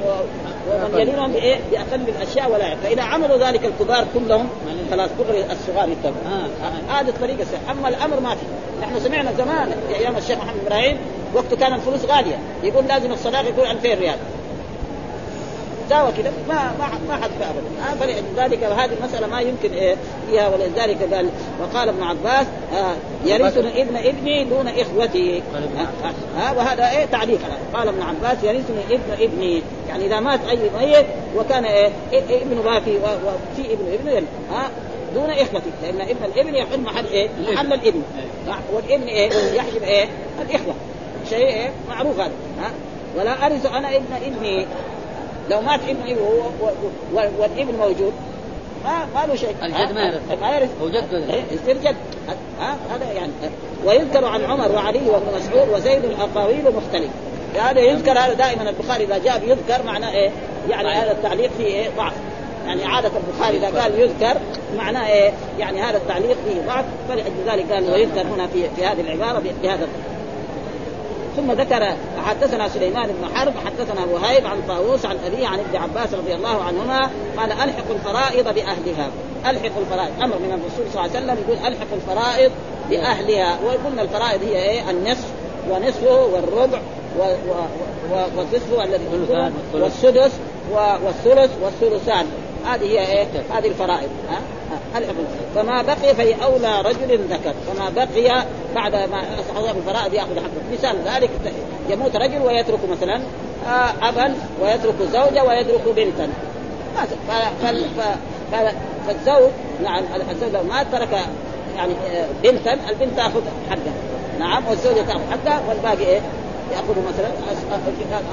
[0.70, 2.84] ومن يلينهم بإيه؟ بأقل الأشياء ولا يعرف.
[2.84, 4.50] فإذا عملوا ذلك الكبار كلهم
[4.92, 6.94] خلاص بغري الصغار يتبعوا آه.
[6.94, 7.72] هذه الطريقة السليمة.
[7.72, 8.46] أما الأمر ما في.
[8.82, 10.98] نحن سمعنا زمان في أيام الشيخ محمد إبراهيم
[11.34, 12.38] وقته كان الفلوس غالية.
[12.64, 14.16] يقول لازم الصداق يكون 2000 ريال؟
[15.90, 19.96] ساوى كذا ما ما ما حد ابدا آه فلذلك هذه المسألة ما يمكن إيه
[20.30, 21.30] فيها ولذلك قال
[21.62, 27.40] وقال ابن عباس آه يرثني ابن ابني دون إخوتي آه آه آه وهذا إيه تعليق
[27.74, 31.06] قال ابن عباس يرثني ابن ابني يعني إذا مات أي ميت
[31.38, 34.70] وكان إيه, ابن باقي وفي ابن ابن ها
[35.14, 38.02] دون إخوتي لأن ابن الابن يحل محل إيه؟ محل الابن
[38.74, 40.10] والابن إيه؟ يحجب إيه؟
[40.42, 40.74] الإخوة
[41.30, 42.72] شيء إيه؟ معروف هذا ها
[43.18, 44.66] ولا أرث أنا ابن ابني
[45.50, 46.52] لو مات ابن ابنه
[47.14, 48.14] والابن موجود
[48.84, 49.56] ما ما له شيء.
[49.64, 51.96] الجد ما يرث ما يرث هو جد إيه، يصير جد.
[52.60, 53.32] ها؟ هذا يعني.
[53.86, 57.10] ويذكر عن عمر وعلي وابن مسعود وزيد الأقاويل مختلف.
[57.60, 60.32] هذا يذكر هذا دائما البخاري إذا جاء يذكر معناه إيه؟
[60.70, 62.14] يعني هذا التعليق فيه إيه؟ ضعف.
[62.66, 64.38] يعني عادة البخاري إذا قال يذكر
[64.78, 66.86] معناه إيه؟ يعني هذا التعليق فيه ضعف.
[67.10, 69.88] فلأجل ذلك قال ويذكر هنا في في هذه العبارة بهذا
[71.36, 76.14] ثم ذكر حدثنا سليمان بن حرب حدثنا وهيب عن طاووس عن ابيه عن ابن عباس
[76.14, 79.10] رضي الله عنهما قال الحقوا الفرائض بأهلها.
[79.46, 80.12] الحقوا الفرائض.
[80.24, 82.52] أمر من الرسول صلى الله عليه وسلم يقول الحقوا الفرائض
[82.90, 83.60] بأهلها.
[83.66, 85.28] وقلنا الفرائض هي إيه؟ النصف
[85.70, 86.80] ونصفه والربع
[88.12, 89.06] والنصف الذي
[89.74, 90.32] والسدس
[91.06, 92.26] والثلث والثلثان.
[92.66, 94.40] هذه هي إيه؟ هذه الفرائض ها؟
[95.56, 98.46] فما بقي في أولى رجل ذكر فما بقي
[98.76, 100.74] بعد ما اصحاب الفرائض يأخذ حقه.
[100.74, 101.30] مثال ذلك
[101.90, 103.22] يموت رجل ويترك مثلا
[103.68, 106.30] آه، ابا ويترك زوجة ويترك بنتا.
[109.08, 109.52] فالزوج
[109.84, 111.20] نعم الزوج لو ما ترك
[111.76, 113.94] يعني آه، بنتا البنت تأخذ حقها.
[114.40, 116.22] نعم والزوجة تأخذ حقها والباقي إيه؟
[116.72, 117.30] يأخذ مثلا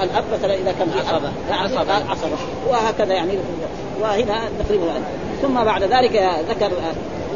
[0.03, 2.11] الأب مثلا إذا كان في عصبة عصبة.
[2.11, 2.37] عصبة.
[2.69, 3.31] وهكذا يعني.
[4.01, 4.93] وهنا تقريبا
[5.41, 6.71] ثم بعد ذلك ذكر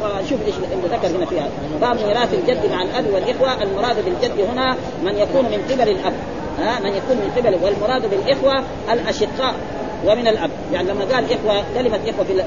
[0.04, 0.56] وشوف إيش
[0.92, 1.48] ذكر هنا فيها.
[1.82, 3.64] باب ميراث الجد مع الأب والإخوة.
[3.64, 6.14] المراد بالجد هنا من يكون من قبل الأب.
[6.60, 7.56] ها من يكون من قبل.
[7.64, 9.56] والمراد بالإخوة الأشقاء
[10.06, 10.50] ومن الأب.
[10.74, 12.44] يعني لما قال إخوة كلمة إخوة في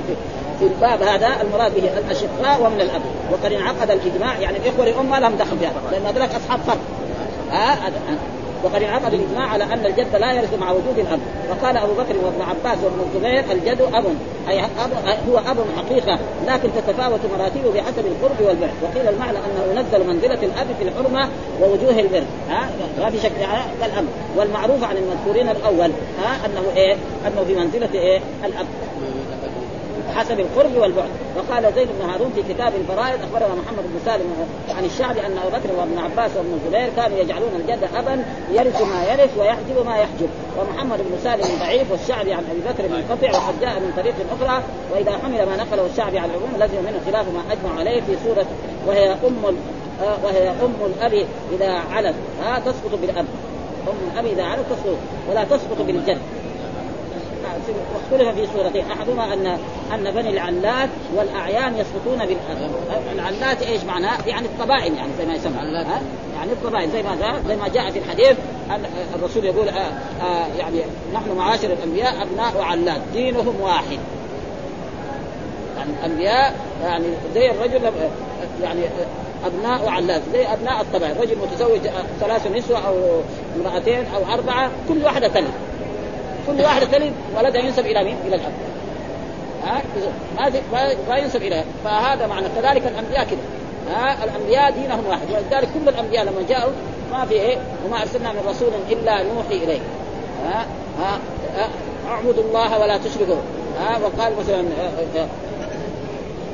[0.59, 3.03] في الباب هذا المراد به الأشقاء ومن الأب.
[3.33, 5.73] وقد انعقد الإجماع يعني الاخوه للامه لهم دخل فيها.
[5.93, 6.79] لأن هذول أصحاب فرق.
[7.51, 7.91] ها
[8.65, 11.21] وقد انعقد الإجماع على أن الجد لا يرث مع وجود الأب.
[11.51, 14.05] وقال أبو بكر وابن عباس وابن الزبير الجد أب
[14.49, 14.91] أي أب
[15.31, 18.69] هو أب حقيقة لكن تتفاوت مراتبه بحسب القرب والبر.
[18.83, 21.29] وقيل المعنى أنه ينزل منزلة الأب في الحرمة
[21.63, 22.25] ووجوه البر.
[22.51, 23.33] ها؟ ما في شك
[23.81, 25.91] كالامر والمعروف عن المذكورين الأول
[26.23, 28.67] ها؟ أنه إيه؟ أنه في منزلة إيه؟ الأب.
[30.17, 31.09] حسب القرب والبعد.
[31.37, 34.25] وقال زيد بن هارون في كتاب الفرائض أخبرنا محمد بن سالم
[34.77, 39.05] عن الشعبي أن أبو بكر وابن عباس وابن الزبير كانوا يجعلون الجد أبا يرث ما
[39.13, 40.29] يرث ويحجب ما يحجب.
[40.59, 45.13] ومحمد بن سالم ضعيف والشعبي عن أبي بكر منقطع وقد جاء من طريق أخرى وإذا
[45.13, 48.47] حمل ما نقله الشعبي عن العموم لزم منه خلاف ما أجمع عليه في سورة
[48.87, 49.57] وهي أم
[50.25, 52.15] وهي أم الأب إذا علت.
[52.43, 53.27] ها تسقط بالأب.
[53.89, 54.97] أم الأب إذا علت تسقط
[55.31, 56.19] ولا تسقط بالجد.
[57.95, 59.47] واختلف في صورتين أحدهما ان
[59.95, 62.71] أن بني العلات والأعيان يسقطون بالأرض.
[63.13, 65.57] العلات إيش معناه؟ يعني الطبائن يعني زي ما يسمى.
[66.39, 68.37] يعني الطبائن زي ما زي ما جاء في الحديث
[68.71, 70.81] أن الرسول يقول آآ آه، آآ آه، يعني
[71.15, 73.99] نحن معاشر الأنبياء أبناء علات دينهم واحد.
[75.77, 77.81] يعني الأنبياء يعني زي الرجل
[78.63, 78.81] يعني
[79.47, 81.81] أبناء علات زي أبناء الطبائن رجل متزوج
[82.21, 82.95] ثلاث نسوة أو
[83.57, 85.51] امرأتين أو أربعة كل واحدة تلد.
[86.49, 88.53] كل واحدة تلد ولدها ينسب إلى مين؟ إلى الاب
[89.65, 89.83] ها؟
[90.73, 92.47] ما ما ينسب اليه فهذا معنى.
[92.57, 93.39] كذلك الأنبياء كذا
[93.95, 95.27] ها؟ الأنبياء دينهم واحد.
[95.31, 96.73] ولذلك كل الأنبياء لما جاءوا
[97.13, 99.81] ما في إيه؟ وما أرسلنا من رسول إلا نوحي إليه.
[100.45, 100.67] ها؟
[101.01, 101.19] ها؟
[102.09, 103.37] اعبدوا الله ولا تشركوا.
[103.81, 104.65] ها؟ وقال مثلا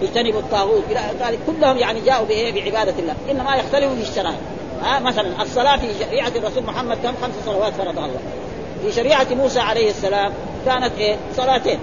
[0.03, 0.83] اجتنبوا الطاغوت.
[0.91, 3.15] إلى ذلك كلهم يعني جاءوا بإيه؟ بعبادة الله.
[3.31, 4.39] إنما يختلفوا في الشرائع.
[4.83, 8.21] ها؟ مثلا الصلاة في شريعة الرسول محمد كم؟ خمس صلوات فرضها الله.
[8.85, 10.33] في شريعة موسى عليه السلام
[10.67, 11.79] كانت إيه؟ صلاتين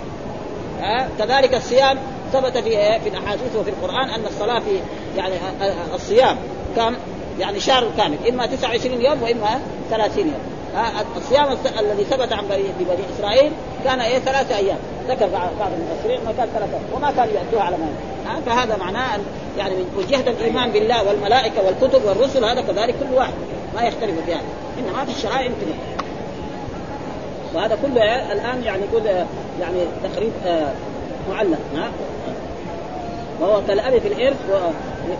[0.81, 1.97] ها كذلك الصيام
[2.33, 4.79] ثبت في إيه؟ في الأحاديث وفي القرآن أن الصلاة في
[5.17, 5.35] يعني
[5.93, 6.37] الصيام
[6.75, 6.95] كم؟
[7.39, 9.59] يعني شهر كامل إما 29 يوم وإما
[9.89, 10.51] 30 يوم
[11.17, 13.51] الصيام الذي ثبت عن بني إسرائيل
[13.83, 15.27] كان إيه ثلاثة أيام ذكر
[15.59, 17.87] بعض المفسرين ما كان ثلاثة وما كانوا يؤدوها على ما
[18.45, 19.19] فهذا معناه
[19.57, 23.33] يعني من جهه الإيمان بالله والملائكة والكتب والرسل هذا كذلك كل واحد
[23.75, 24.41] ما يختلف فيها
[24.79, 25.67] إنما في الشرائع يمكن
[27.53, 29.05] وهذا كله الآن يعني يقول
[29.61, 30.71] يعني تقريب آه،
[31.29, 31.91] معلق ها؟
[33.41, 34.37] وهو كالأب في الإرث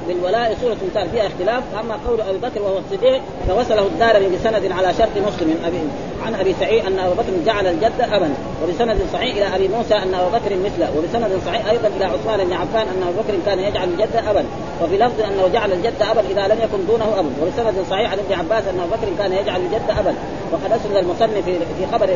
[0.08, 4.94] بالولاء سورة مثال فيها اختلاف أما قول أبي بكر وهو الصديق فوصله الدارمي بسند على
[4.94, 5.78] شرط مسلم أبي
[6.26, 10.14] عن أبي سعيد أن أبو بكر جعل الجد ابا وبسند صحيح إلى أبي موسى أن
[10.14, 13.90] أبو بكر مثله وبسند صحيح أيضا إلى عثمان بن عفان أن أبو بكر كان يجعل
[13.90, 14.46] الجد ابا
[14.84, 18.34] وفي لفظ أنه جعل الجد ابا إذا لم يكن دونه اب وبسند صحيح عن ابن
[18.34, 20.16] عباس أن أبو بكر كان يجعل الجد ابا
[20.52, 22.08] وقد أسند المصنف في خبر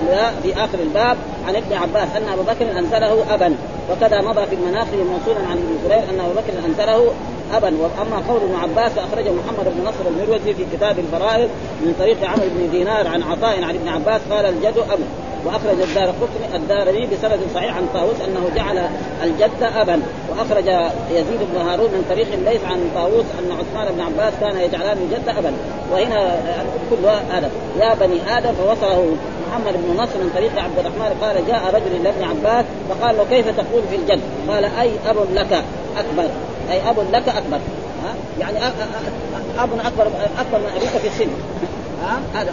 [0.44, 3.56] في آخر الباب عن ابن عباس أن أبو بكر أنزله ابا
[3.92, 7.12] وكذا مضى في المناقب موصولا عن ابن زرير أن أبو بكر أنزله
[7.54, 7.68] أبا.
[7.68, 11.50] وأما قول ابن عباس فاخرجه محمد بن نصر المروزي في كتاب الفرائض
[11.82, 15.06] من طريق عمرو بن دينار عن عطاء عن ابن عباس قال الجد ابا
[15.46, 18.90] وأخرج الدار قطني الدارمي بسند صحيح عن طاووس أنه جعل
[19.24, 20.02] الجد أبا.
[20.30, 20.68] وأخرج
[21.12, 25.30] يزيد بن هارون من طريق ليس عن طاووس أن عثمان بن عباس كان يجعلان الجد
[25.38, 25.54] أبا.
[25.92, 26.40] وهنا
[26.90, 27.52] كل هذا.
[27.80, 29.16] يا بني آدم فوصله
[29.50, 33.26] محمد بن نصر من طريق عبد الرحمن قال جاء رجل إلى ابن عباس فقال له
[33.30, 35.64] كيف تقول في الجد؟ قال أي أب لك؟
[35.98, 36.30] أكبر.
[36.72, 37.58] أي أب لك أكبر.
[38.04, 38.58] ها؟ يعني
[39.58, 40.08] أب اكبر
[40.40, 41.30] أكبر من أبيك في السن.
[42.04, 42.52] ها؟ هذا.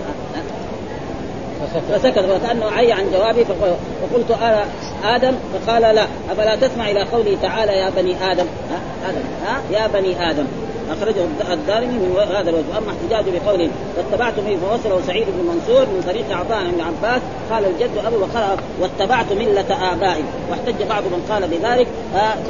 [1.93, 2.19] فسكت.
[2.19, 4.65] وكانه عي عن جوابي فقلت أنا
[5.05, 6.07] آدم فقال لا.
[6.31, 9.23] أفلا تسمع إلى قوله تعالى يا بني آدم؟ ها؟ آدم.
[9.47, 10.47] ها؟ يا بني آدم.
[10.93, 12.79] أخرجه الدارمي من هذا الوجه.
[12.79, 17.65] اما احتجاجه بقوله واتبعت به فوصله سعيد بن منصور من طريق عطاء بن عباس قال
[17.65, 21.87] الجد أبو بكر واتبعت ملة آبائي واحتج بعض من قال بذلك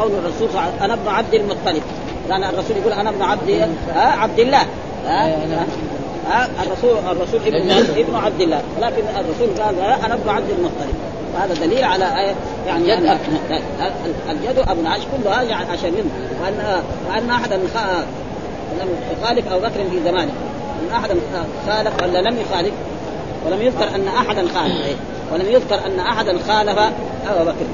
[0.01, 0.49] قول الرسول
[0.81, 1.83] أنا ابن عبد المطلب
[2.29, 4.67] لأن الرسول يقول أنا ابن عبد عبد الله.
[5.07, 8.63] ها الرسول الرسول ابن ابن عبد الله.
[8.77, 10.95] ولكن الرسول قال أنا ابن عبد المطلب
[11.39, 12.35] هذا دليل على
[12.67, 12.95] يعني
[14.31, 15.93] الجد ابن عاش كل هذا عشان
[16.43, 17.61] وان وأن أحدا
[18.81, 20.33] لم يخالف أبو بكر في زمانه.
[20.83, 21.15] أن أحدا
[21.67, 22.73] خالف ولا لم يخالف
[23.47, 24.97] ولم يذكر أن أحدا خالف
[25.33, 26.79] ولم يذكر أن أحدا خالف
[27.27, 27.67] ابا بكر.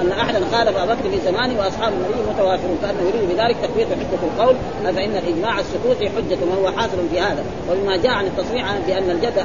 [0.00, 4.18] أن أحدا خالف ابا بكر في زمانه وأصحاب النبي متوافرون كأنه يريد بذلك تقويه حجة
[4.22, 7.44] القول فإن الإجماع السكوتي حجة وهو حاصل في هذا.
[7.70, 9.44] ومما جاء عن التصريح بان الجد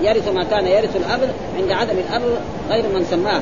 [0.00, 1.20] يرث ما كان يرث الاب
[1.58, 2.22] عند عدم الأب
[2.70, 3.40] غير من سماه.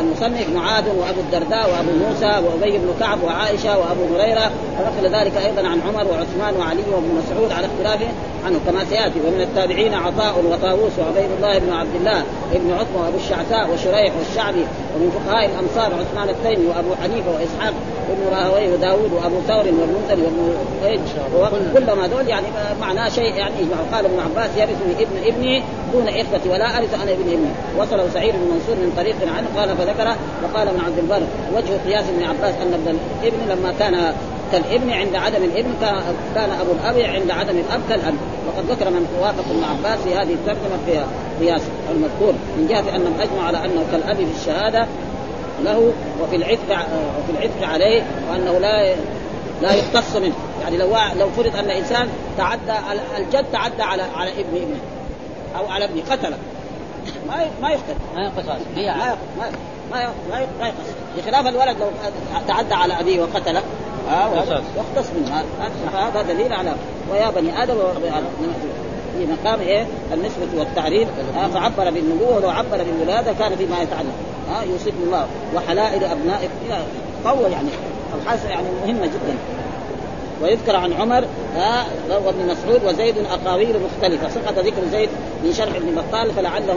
[0.00, 5.68] المصنف معاذ وأبو الدرداء وأبو موسى وأبي بن كعب وعائشة وأبو هريرة ونقل ذلك أيضا
[5.68, 8.08] عن عمر وعثمان وعلي وابن مسعود على اختلاف
[8.46, 8.60] عنه.
[8.66, 12.22] كما سيأتي ومن التابعين عطاء وطاووس وعبيد الله بن عبد الله
[12.54, 17.74] بن عثمان وأبو الشعثاء وشريح والشعبي ومن فقهاء الامصار عثمان التيمي وابو حنيفة وإسحاق
[18.08, 20.30] بن راهويه وداوود وأبو ثور والمنذر
[21.34, 22.46] وابن كلهم هذول يعني
[22.80, 27.12] معناه شيء يعني يجمع قال ابن عباس يرثني ابن ابني دون إخوتي ولا أرث أنا
[27.12, 27.50] ابن ابني.
[27.78, 31.22] وصله سعيد بن منصور من طريق عنه قال فذكر وقال ابن عبد البر
[31.56, 34.14] وجه قياس ابن عباس أن ابن الابن لما كان
[34.52, 35.70] كالابن عند عدم الابن
[36.34, 38.14] كان أبو الأب عند عدم الأب كالأب.
[38.46, 41.04] وقد ذكر من وافق ابن عباس في هذه الترجمة في
[41.40, 42.32] قياس المذكور.
[42.56, 44.86] من جهة انهم اجمعوا على أنه كالأب في الشهادة
[45.62, 46.86] له وفي العتق
[47.18, 48.94] وفي العتق عليه وأنه لا
[49.62, 50.34] لا يختص منه.
[50.62, 52.72] يعني لو لو فرض أن إنسان تعدى
[53.18, 54.78] الجد تعدى على على ابن ابنه
[55.58, 56.36] أو على ابنه قتله.
[57.28, 59.50] ما ما يقتل ما ينقص ما
[59.90, 61.86] ما ما ما يقص بخلاف الولد لو
[62.48, 63.62] تعدى على أبيه وقتله
[64.76, 65.44] يختص منه.
[65.94, 66.72] هذا دليل على
[67.10, 67.74] ويا بني آدم
[69.18, 71.08] في مقام إيه؟ النسبة والتعريف.
[71.36, 74.12] آه فعبر بالنبوة ولو عبر بالولادة كان فيما يتعلم
[74.50, 75.26] ها يوصيكم الله.
[75.54, 76.54] وحلائل ابنائكم
[77.24, 77.68] طول يعني.
[78.22, 79.36] الحاسة يعني مهمة جدا.
[80.42, 81.24] ويذكر عن عمر
[81.56, 84.28] ها وابن مسعود وزيد أقاويل مختلفة.
[84.28, 85.08] سقط ذكر زيد
[85.44, 86.74] من شرح ابن بطال فلعله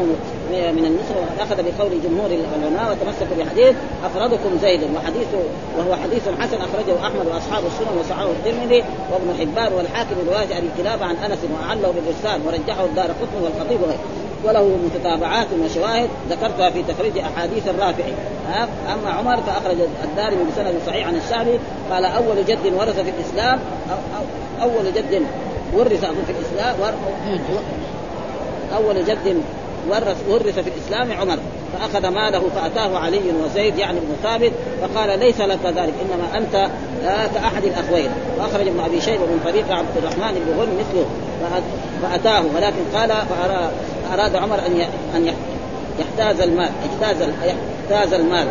[0.52, 3.76] من النسخ اخذ بقول جمهور العلماء وتمسك بحديث
[4.06, 4.82] أفردكم زيد.
[4.96, 5.28] وحديث
[5.78, 10.16] وهو حديث حسن أخرجه أحمد وأصحاب السنن وصححه الترمذي وابن حبان والحاكم
[10.52, 14.00] ابي كلابه عن أنس وأعله بالارسال ورجحه الدار قطن والخطيب وغيره.
[14.44, 18.14] وله متتابعات وشواهد ذكرتها في تخريج أحاديث الرافعي.
[18.94, 21.60] أما عمر فأخرج الدارمي بسند صحيح عن الشعبي
[21.92, 23.60] قال أول جد ورث في الإسلام
[23.92, 25.24] أو أو أول جد
[25.74, 26.76] ورث في الإسلام
[28.76, 29.42] أول جد
[29.90, 31.38] ورث ورث في الإسلام عمر
[31.74, 36.70] فأخذ ماله فأتاه علي وزيد يعني بن ثابت فقال ليس لك ذلك إنما أنت
[37.36, 38.10] كأحد الأخوين.
[38.40, 41.06] واخرج ابن أبي شيبة من طريق عبد الرحمن بن غنم مثله
[42.02, 43.10] فأتاه ولكن قال
[44.10, 44.82] فأراد عمر أن
[45.16, 45.34] أن
[46.00, 46.70] يحتاز المال
[47.90, 48.48] اجتاز المال.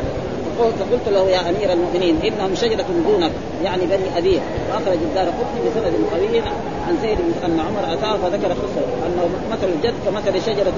[0.57, 3.33] فقلت له يا أمير المؤمنين إنهم شجرة دونك
[3.64, 4.40] يعني بني أبيه.
[4.71, 6.40] واخرج الدار قطني بسند قوي
[6.88, 10.75] عن زيد أن عمر أتاه فذكر قصة أنه مثل الجد كمثل شجرة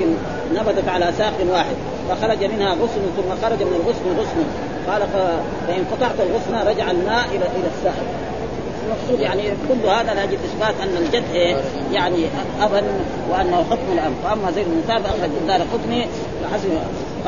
[0.54, 1.76] نبتت على ساق واحد.
[2.08, 4.44] فخرج منها غصن ثم خرج من الغصن غصن.
[4.88, 5.02] قال
[5.68, 8.28] فإن قطعت الغصن رجع الماء إلى إلى الساحل
[8.88, 11.56] المقصود يعني كل هذا لاجل إثبات أن الجد إيه؟
[11.92, 12.26] يعني
[12.60, 12.82] ابا
[13.30, 16.06] وأنه حكم الاب واما زيد بن ثابت أخرج الدار قطني
[16.42, 16.70] فحسب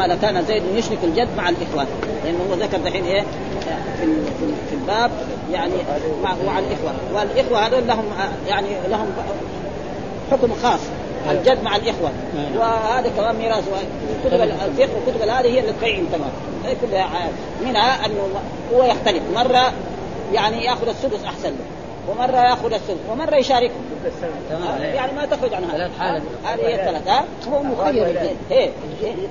[0.01, 1.87] قال كان زيد يشرك الجد مع الإخوان.
[2.25, 3.21] لأنه هو ذكر دحين إيه؟
[4.01, 4.07] في
[4.69, 5.11] في الباب
[5.53, 5.75] يعني
[6.23, 6.93] مع الإخوة.
[7.15, 8.05] والإخوة هذول لهم
[8.49, 9.07] يعني لهم
[10.31, 10.81] حكم خاص
[11.31, 12.11] الجد مع الإخوة.
[12.57, 13.65] وهذا كمان ميراث
[14.25, 16.31] كتب الفقه وكتب هذه هي اللي تبين تمام.
[16.81, 17.29] كلها
[17.65, 18.29] منها أنه
[18.75, 19.23] هو يختلف.
[19.35, 19.73] مرة
[20.33, 21.80] يعني يأخذ السدس أحسن له.
[22.09, 23.85] ومرة يأخذ السدس ومرة يشاركهم
[24.81, 25.91] يعني ما تخرج عن هذا
[26.45, 28.21] هذه هي الثلاث ها؟ هو مخير.
[28.51, 28.71] إيه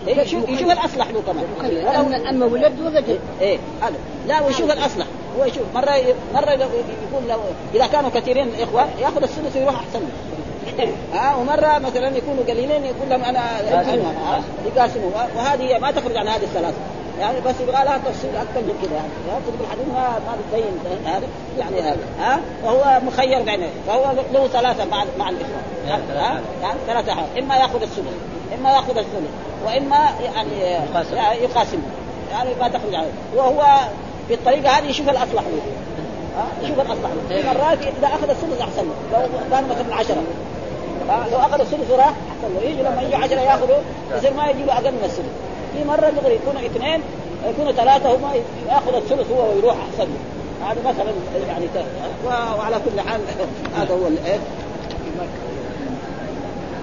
[0.08, 2.25] يشوف يشوف الأصلح له كمان.
[2.29, 3.96] اما ولد وذكر إيه هذا.
[4.27, 5.06] لا ويشوف الأصلح.
[5.39, 5.91] هو يشوف مرة
[6.33, 7.39] مرة يكون لو
[7.75, 10.02] إذا كانوا كثيرين الاخوه يأخذ السدس ويروح أحسن.
[11.13, 13.41] ها ومرة مثلا يكونوا قليلين يقول لهم أنا
[14.65, 16.77] يقاسموا وهذه ما تخرج عن هذه الثلاثة.
[17.19, 19.41] يعني بس يبغى لها تفصيل أكثر من كذا يعني.
[19.47, 21.27] كتب الحديث ما ما بتبين هذا
[21.59, 22.05] يعني هذا.
[22.19, 27.55] ها؟ فهو مخير بين فهو له ثلاثة مع مع الاخوه ها؟ يعني ثلاثة حال إما
[27.55, 28.13] يأخذ السدس
[28.59, 29.29] إما يأخذ الثلث
[29.65, 30.81] وإما يعني
[31.43, 31.79] يقاسم.
[32.31, 33.11] يعني ما تخرج عليه.
[33.35, 33.65] وهو
[34.29, 35.61] بالطريقة هذه يشوف الأصلح له
[36.63, 38.87] يشوف الأصلح له مرات إذا أخذ السدس أحسن.
[39.11, 40.23] له لو كان مثلا عشرة.
[41.31, 42.55] لو أخذ السدس راح أحسن.
[42.55, 43.77] له يجي لما يجي عشرة ياخذوا
[44.17, 47.01] يصير ما يجي له أقل من السدس في مرة دغري يكونوا اثنين
[47.49, 48.21] يكونوا ثلاثة هم
[48.69, 50.07] يأخذ الثلث هو ويروح أحسن.
[50.63, 51.11] هذا مثلا
[51.47, 51.65] يعني
[52.57, 53.21] وعلى كل حال
[53.77, 54.39] هذا هو الإيه؟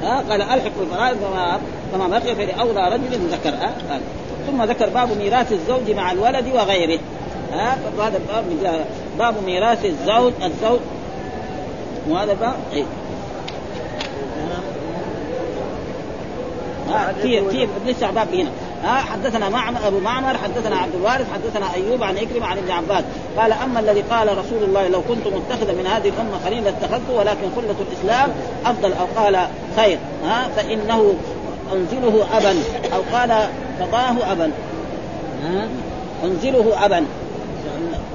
[0.02, 1.60] ها؟ قال ألحق الفرائض كما
[1.92, 4.00] كما بقي فلاولى رجل ذكر ها؟
[4.46, 7.00] ثم ذكر باب ميراث الزوج مع الولد وغيره
[7.52, 8.44] ها؟ هذا باب
[9.18, 10.80] باب ميراث الزوج الزوج.
[12.08, 12.84] وهذا باب إيه؟
[17.22, 18.50] في في لسه باب هنا.
[18.86, 23.04] ها حدثنا معمر أبو معمر حدثنا عبد الوارث حدثنا أيوب عن اكرمه عن ابن عباس.
[23.38, 27.48] قال أما الذي قال رسول الله لو كنت متخذا من هذه الأمة خليلا لاتخذته ولكن
[27.56, 28.30] خلة الإسلام
[28.66, 28.92] أفضل.
[28.92, 31.14] أو قال خير ها فإنه
[31.72, 32.54] أنزله أبا.
[32.94, 33.30] أو قال
[33.80, 34.50] قضاه أبا.
[35.44, 35.68] ها
[36.24, 37.04] أنزله أبا.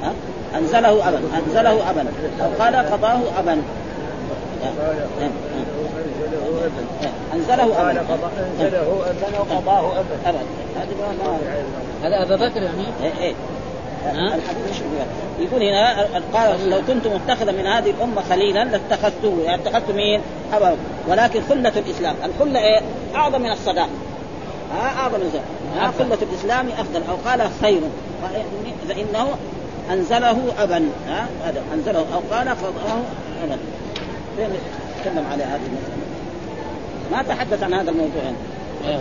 [0.03, 0.13] ها
[0.57, 2.05] أنزله أبا أنزله أبا.
[2.41, 3.61] أو قال قضاه أبا.
[7.33, 10.39] أنزله ابا أنزله ابا وقضاه ابا
[12.03, 13.33] هذا ابا بكر يعني؟ إيه إيه.
[14.11, 14.81] الحديث
[15.39, 19.37] يقول هنا قال لو كنت متخذا من هذه الأمة خليلا لاتخذته.
[19.45, 20.21] يعني اتخذت مين؟
[20.53, 20.75] ابا
[21.07, 22.81] ولكن خلة الإسلام، الخلة إيه؟
[23.15, 23.89] أعظم من الصداق.
[24.75, 27.01] ها؟ أعظم من الصداق، خلة الإسلام أفضل.
[27.09, 27.81] أو قال خير.
[28.89, 29.27] فإنه
[29.91, 32.05] أنزله ابا ها؟ هذا أنزله.
[32.13, 33.01] أو قال قضاه
[33.43, 33.57] ابا.
[34.37, 34.49] فين
[35.01, 36.00] تكلم على هذه المسألة؟
[37.11, 38.97] ما تحدث عن هذا الموضوع هنا.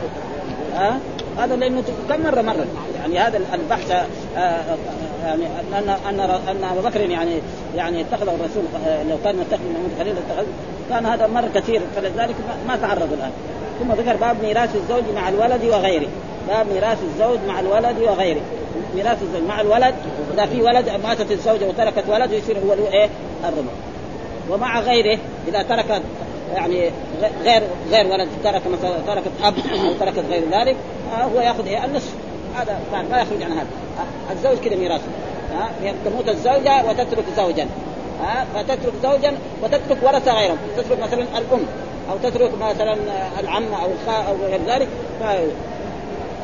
[0.75, 0.99] ها؟
[1.39, 2.67] هذا لأنه كم مرة مرت
[3.01, 3.91] يعني هذا البحث
[4.37, 4.77] آه
[5.25, 5.45] يعني
[5.79, 7.31] ان ان ان ابا بكر يعني
[7.77, 8.63] يعني اتخذه الرسول
[9.11, 10.47] لو كان متخذ من خليل اتخذ
[10.91, 11.81] كان هذا مر كثير.
[11.97, 12.35] فلذلك
[12.69, 13.31] ما تعرض الان
[13.81, 16.09] ثم ذكر باب ميراث الزوج مع الولد وغيره.
[16.49, 18.41] باب ميراث الزوج مع الولد وغيره.
[18.95, 19.95] ميراث الزوج مع الولد
[20.35, 23.09] إذا في ولد ماتت الزوجة وتركت ولد يصير هو له إيه؟
[23.45, 23.73] الربع.
[24.51, 26.03] ومع غيره إذا تركت
[26.55, 26.91] يعني
[27.45, 29.55] غير غير ولد ترك مثلا تركت أب
[29.87, 30.77] أو تركت غير ذلك
[31.35, 32.15] هو يأخذ إيه النصف.
[32.57, 32.79] هذا
[33.11, 33.67] ما يخرج عن هذا.
[34.33, 35.01] الزوج كذا ميراث.
[35.53, 37.67] ها تموت الزوجة وتترك زوجا.
[38.55, 40.59] فتترك زوجا وتترك ورثة غيرهم.
[40.77, 41.67] تترك مثلا الأم
[42.11, 42.97] أو تترك مثلا
[43.41, 44.89] العم أو الخاء أو غير ذلك.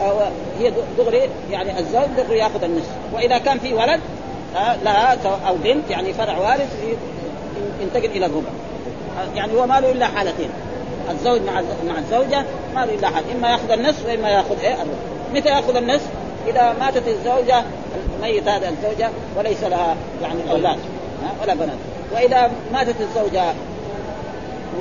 [0.01, 0.13] أو
[0.61, 2.91] هي دغري يعني الزوج دغري يأخذ النصف.
[3.15, 4.01] وإذا كان في ولد
[4.85, 5.17] لها
[5.49, 6.85] أو بنت يعني فرع وارث
[7.81, 8.49] ينتقل إلى الربع
[9.35, 10.51] يعني هو ما له إلا حالتين.
[11.11, 12.45] الزوج مع مع الزوجة
[12.75, 13.25] ما له إلا حال.
[13.37, 14.91] إما يأخذ النصف وإما يأخذ إيه؟ الربع.
[15.35, 16.09] متى يأخذ النصف؟
[16.47, 17.63] إذا ماتت الزوجة
[18.17, 20.79] الميت هذا الزوجة وليس لها يعني أولاد
[21.43, 21.79] ولا بنات.
[22.15, 23.53] وإذا ماتت الزوجة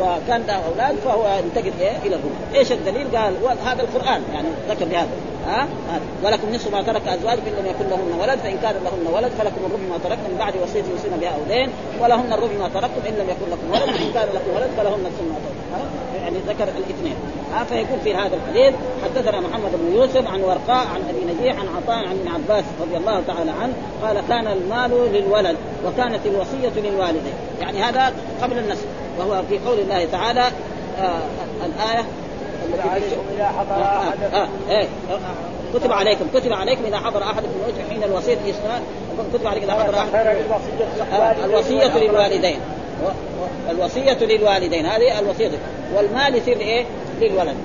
[0.02, 3.34] وكان له أولاد فهو ينتقل إيه؟ إلى الربع، إيش الدليل؟ قال
[3.66, 5.10] هذا القرآن يعني ذكر بهذا.
[5.48, 5.68] ها؟
[6.24, 9.62] ولكم نصف ما ترك أزواجكم ان لم يكن لهن ولد فإن كان لهن ولد فلكم
[9.66, 11.70] الربع ما تركتم من بعد وصية يوصين بها أو دين
[12.02, 15.30] ولهن الربع ما تركتم إن لم يكن لكم ولد فإن كان لكم ولد فلهن الثمن
[15.30, 15.96] ما تركتم.
[16.22, 17.16] يعني ذكر الاثنين.
[17.54, 18.74] ها؟ فيكون في هذا الحديث
[19.04, 22.98] حدثنا محمد بن يوسف عن ورقاء عن أبي نجيح عن عطاء عن ابن عباس رضي
[22.98, 23.74] الله تعالى عنه
[24.04, 27.34] قال كان المال للولد وكانت الوصية للوالدين.
[27.62, 28.86] يعني هذا قبل النسب
[29.20, 30.52] وهو في قول الله تعالى
[31.00, 31.20] آه
[34.34, 34.88] آه إيه
[35.74, 38.80] كتب عليكم كتب عليكم إذا حضر أحدكم الموت حين الوصية يسمع
[39.34, 40.18] كتب عليكم إذا حضر أحدكم
[41.14, 42.60] آه الوصية للوالدين.
[43.70, 45.52] الوصية للوالدين هذه الوصية.
[45.96, 46.86] والمال يصير لإيه؟
[47.22, 47.56] للولد.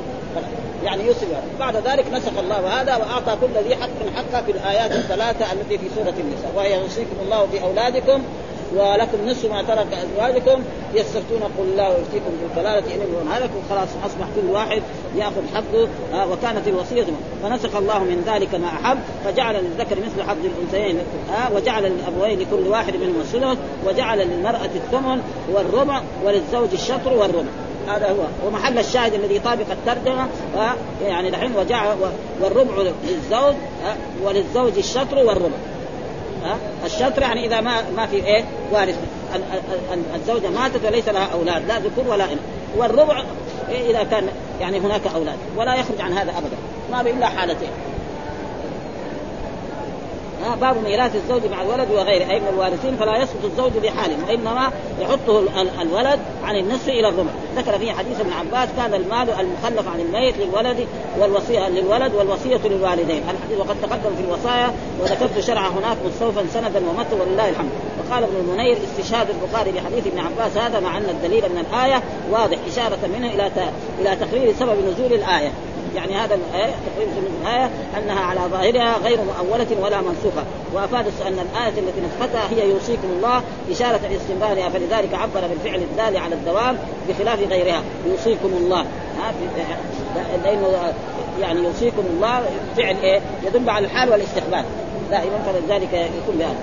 [0.84, 1.26] يعني يوصي
[1.61, 5.84] بعد ذلك نسخ الله هذا وأعطى كل ذي حق حقه في الآيات الثلاثة التي في
[5.94, 6.53] سورة النساء.
[6.57, 8.22] وهي يوصيكم الله في اولادكم
[8.76, 10.62] ولكم نصف ما ترك أزواجكم
[10.94, 14.82] يستفتون قل الله يفتيكم في الكلاله ان ابن هلك خلاص أصبح كل واحد
[15.16, 17.06] يأخذ حقه آه وكانت الوصيه
[17.42, 22.68] فنسخ الله من ذلك ما أحب فجعل للذكر مثل حظ الأنثيين آه وجعل للأبوين لكل
[22.68, 25.20] واحد منهم الثلث وجعل للمرأة الثمن
[25.52, 27.48] والربع وللزوج الشطر والربع.
[27.88, 28.48] هذا هو.
[28.48, 31.96] ومحل الشاهد الذي يطابق الترجمة آه يعني دحين وجعل
[32.40, 32.74] والربع
[33.08, 33.54] للزوج
[33.84, 35.56] آه وللزوج الشطر والربع.
[36.45, 38.99] ها؟ الشطر يعني إذا ما ما في إيه؟ وارث.
[40.14, 42.43] الزوجة ماتت وليس لها أولاد لا ذكور ولا انثى
[42.76, 43.22] والربع
[43.68, 44.28] إيه إذا كان
[44.61, 46.57] يعني هناك أولاد ولا يخرج عن هذا ابدا.
[46.91, 47.70] ما الا حالتين.
[50.61, 54.70] باب ميراث الزوج مع الولد وغيره أي من الوارثين فلا يسقط الزوج بحال وإنما
[55.01, 57.30] يحطه ال- الولد عن النصف إلى الربع.
[57.57, 60.86] ذكر فيه حديث ابن عباس كان المال المخلف عن الميت للولد
[61.18, 63.22] والوصيه للولد والوصية للوالدين.
[63.22, 67.70] الحديث وقد تقدم في الوصايا وذكرت شرع هناك مستوفا سندا ومتى ولله الحمد.
[68.11, 72.59] وقال ابن المنير استشهاد البخاري بحديث ابن عباس هذا مع أن الدليل من الآية واضح
[72.72, 73.51] إشارة منه إلى
[74.01, 75.51] إلى تقرير سبب نزول الآية.
[75.95, 80.45] يعني هذا الآية تقرير في الآية أنها على ظاهرها غير مؤولة ولا منسوخة.
[80.74, 86.34] وأفاد أن الآية التي نسختها هي يوصيكم الله إشارة لاستنباطها فلذلك عبر بالفعل الدال على
[86.34, 86.76] الدوام
[87.09, 87.82] بخلاف غيرها.
[88.07, 88.80] يوصيكم الله.
[88.80, 89.64] ها في-
[90.45, 90.93] لأنه
[91.41, 92.43] يعني يوصيكم الله
[92.76, 94.64] فعل إيه؟ يدل على الحال والاستقبال.
[95.11, 96.55] دائما فلذلك يكون بهذا.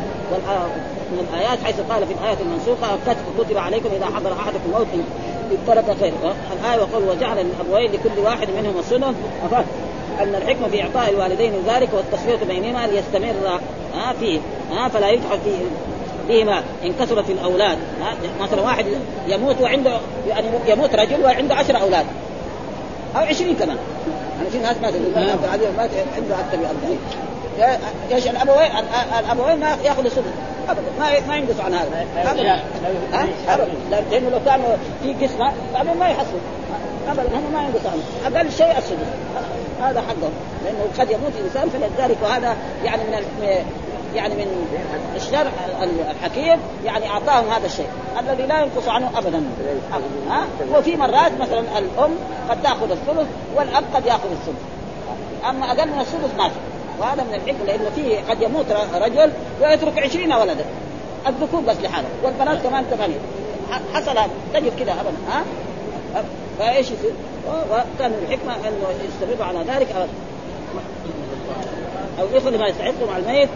[1.12, 2.88] من الآيات حيث قال في الآية المنسوخة
[3.40, 4.88] كتب عليكم إذا حضر أحدكم موت
[5.68, 6.14] ترك خير
[6.62, 9.66] الآية وقول وجعل للأبوين لكل واحد منهم السنن أفاد
[10.20, 13.60] أن الحكمة في إعطاء الوالدين ذلك والتصفية بينهما ليستمر
[14.20, 14.39] فيه
[14.72, 15.66] ها فلا يجحد فيه
[16.30, 17.78] بهما ان كثرت الاولاد
[18.41, 18.86] مثلا واحد
[19.28, 22.06] يموت وعنده يعني يموت رجل وعنده عشر أولاد
[23.16, 23.78] أو عشرين كمان
[24.38, 26.98] يعني في ناس مات عبد العزيز مات عنده من 40
[28.12, 28.72] إيش الابوين
[29.20, 30.24] الأبوين ما ياخذ السدس
[30.70, 30.82] ابدا.
[30.99, 32.05] ما ما ينقص عن هذا.
[32.18, 32.60] ابدا؟
[33.47, 33.72] ابدا.
[34.12, 34.62] لأنه لو كان
[35.03, 36.38] في قسمة بعدين ما يحصل.
[37.10, 37.22] ابدا.
[37.22, 38.36] هم ما ينقص عنه.
[38.36, 39.08] أقل شيء السدس
[39.82, 40.32] هذا حقهم.
[40.66, 43.26] لأنه قد يموت انسان فلذلك وهذا يعني من
[44.16, 44.68] يعني من
[45.16, 45.51] الشرع
[46.12, 47.89] الحكيم يعني أعطاهم هذا الشيء.
[48.20, 49.43] الذي لا ينقص عنه ابدا.
[50.30, 50.41] ها؟
[50.78, 52.12] وفي مرات مثلا الأم
[52.49, 54.62] قد تأخذ الثلث والأب قد يأخذ الثلث.
[55.49, 56.55] أما أقل من الثلث ما في.
[57.00, 59.32] وهذا من الحكمه لأنه فيه قد يموت رجل
[59.62, 60.66] ويترك عشرين ولدا
[61.28, 63.16] الذكور بس لحاله والبنات كمان ثمانية.
[63.72, 64.16] ح- حصل
[64.54, 65.43] تجد كذا ابدا ها؟
[66.60, 67.12] فإيش يصير؟
[67.72, 70.08] وكان الحكمة انه يستمر على ذلك ابدا.
[72.20, 73.50] أو الإخوة لما يستحقوا مع الميت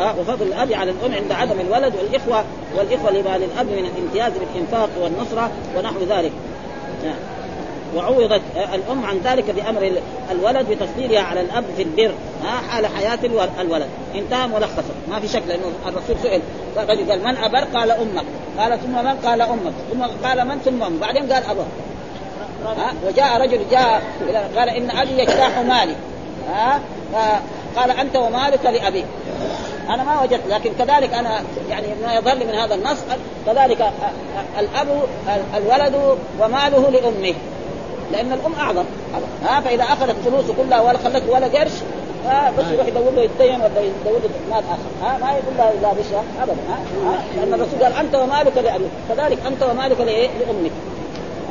[0.00, 2.44] آه وفضل الأب على الأم عند عدم الولد والإخوة
[2.76, 6.32] والإخوة لما للاب من الامتياز بالانفاق والنصرة ونحو ذلك.
[7.04, 7.14] آه.
[7.96, 8.40] وعوضت
[8.74, 9.98] الأم عن ذلك بأمر ال-
[10.30, 12.14] الولد بتفضيلها على الأب في البر
[12.68, 13.86] حال حياة الول- الولد.
[14.14, 16.40] انتهى ملخصا ما في شك لأنه الرسول سئل.
[16.76, 18.24] الرجل قال من أبر؟ قال أمك.
[18.58, 19.72] قال ثم من؟ قال أمك.
[19.92, 21.00] ثم قال من؟ ثم أمك.
[21.00, 21.64] بعدين قال اباه
[22.66, 24.02] ها وجاء رجل جاء
[24.56, 25.94] قال إن أبي يجتاح مالي.
[26.54, 26.80] ها
[27.76, 29.04] قال أنت ومالك لابيك
[29.88, 32.98] أنا ما وجدت لكن كذلك أنا يعني ما يظهر لي من هذا النص.
[33.46, 33.90] كذلك
[34.58, 34.88] الأب
[35.28, 37.34] ال- الولد وماله لأمه.
[38.12, 38.84] لأن الأم أعظم
[39.44, 41.72] ها فإذا أخذت فلوسه كلها ولا خلته ولا قرش
[42.26, 45.72] ها بس يروح يدور له يتدين ولا يدور له مال آخر ها ما يقول له
[45.82, 46.78] لا بشر ابدا ها؟
[47.36, 50.72] لأن الرسول قال أنت ومالك لأبيك كذلك أنت ومالك؟ لأمك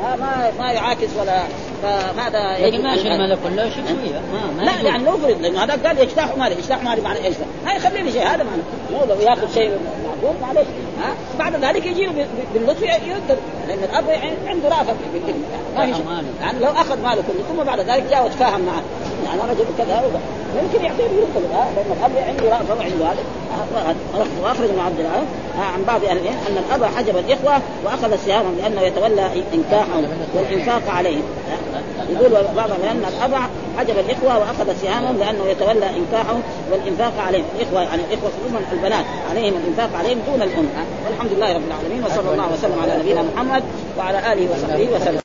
[0.04, 1.44] ها ما ما يعاكس ولا
[1.84, 4.82] لكن يجب ما أن- يشيل المال كله شيء شوية ما ما لا.
[4.90, 8.12] يعني لو فرض لأنه هذا قال يجتاح مالي يجتاح مالي معنى إيش؟ ما يخلي لي
[8.12, 8.62] شيء هذا معنى
[8.92, 10.68] مو لو يأخذ شيء معقول معلش
[11.02, 12.10] ها بعد ذلك يجي
[12.54, 14.10] باللطف يقدر لأن الأب
[14.48, 14.94] عنده رافه
[15.76, 16.06] ما شيء.
[16.06, 16.28] ماله.
[16.42, 18.82] يعني لو أخذ ماله كله ثم بعد ذلك جاء وتفاهم معه
[19.26, 20.04] يعني أنا رجل كذا.
[20.62, 21.04] يمكن يعطيه
[21.54, 23.96] ها لأن الأب عنده رافه وعنده هذا
[24.44, 25.24] وأخرج ابن عبد العال.
[25.58, 30.06] ها، عن بعض أهل العلم أن الأب حجب الإخوة وأخذ سهامهم لأنه يتولى إنكاحهم
[30.36, 31.24] والإنفاق عليهم.
[31.50, 31.58] ها.
[32.10, 33.34] يقول بعض لأن الأب
[33.78, 37.46] حجب الإخوة وأخذ سهامهم لأنه يتولى إنكاحهم والإنفاق عليهم.
[37.60, 39.06] الاخوه يعني الاخوه خصوصا البنات.
[39.32, 40.70] عليهم الإنفاق عليهم دون الأم.
[41.06, 43.64] والحمد لله رب العالمين وصلى الله وسلم على نبينا محمد
[43.98, 45.23] وعلى آله وصحبه وسلم.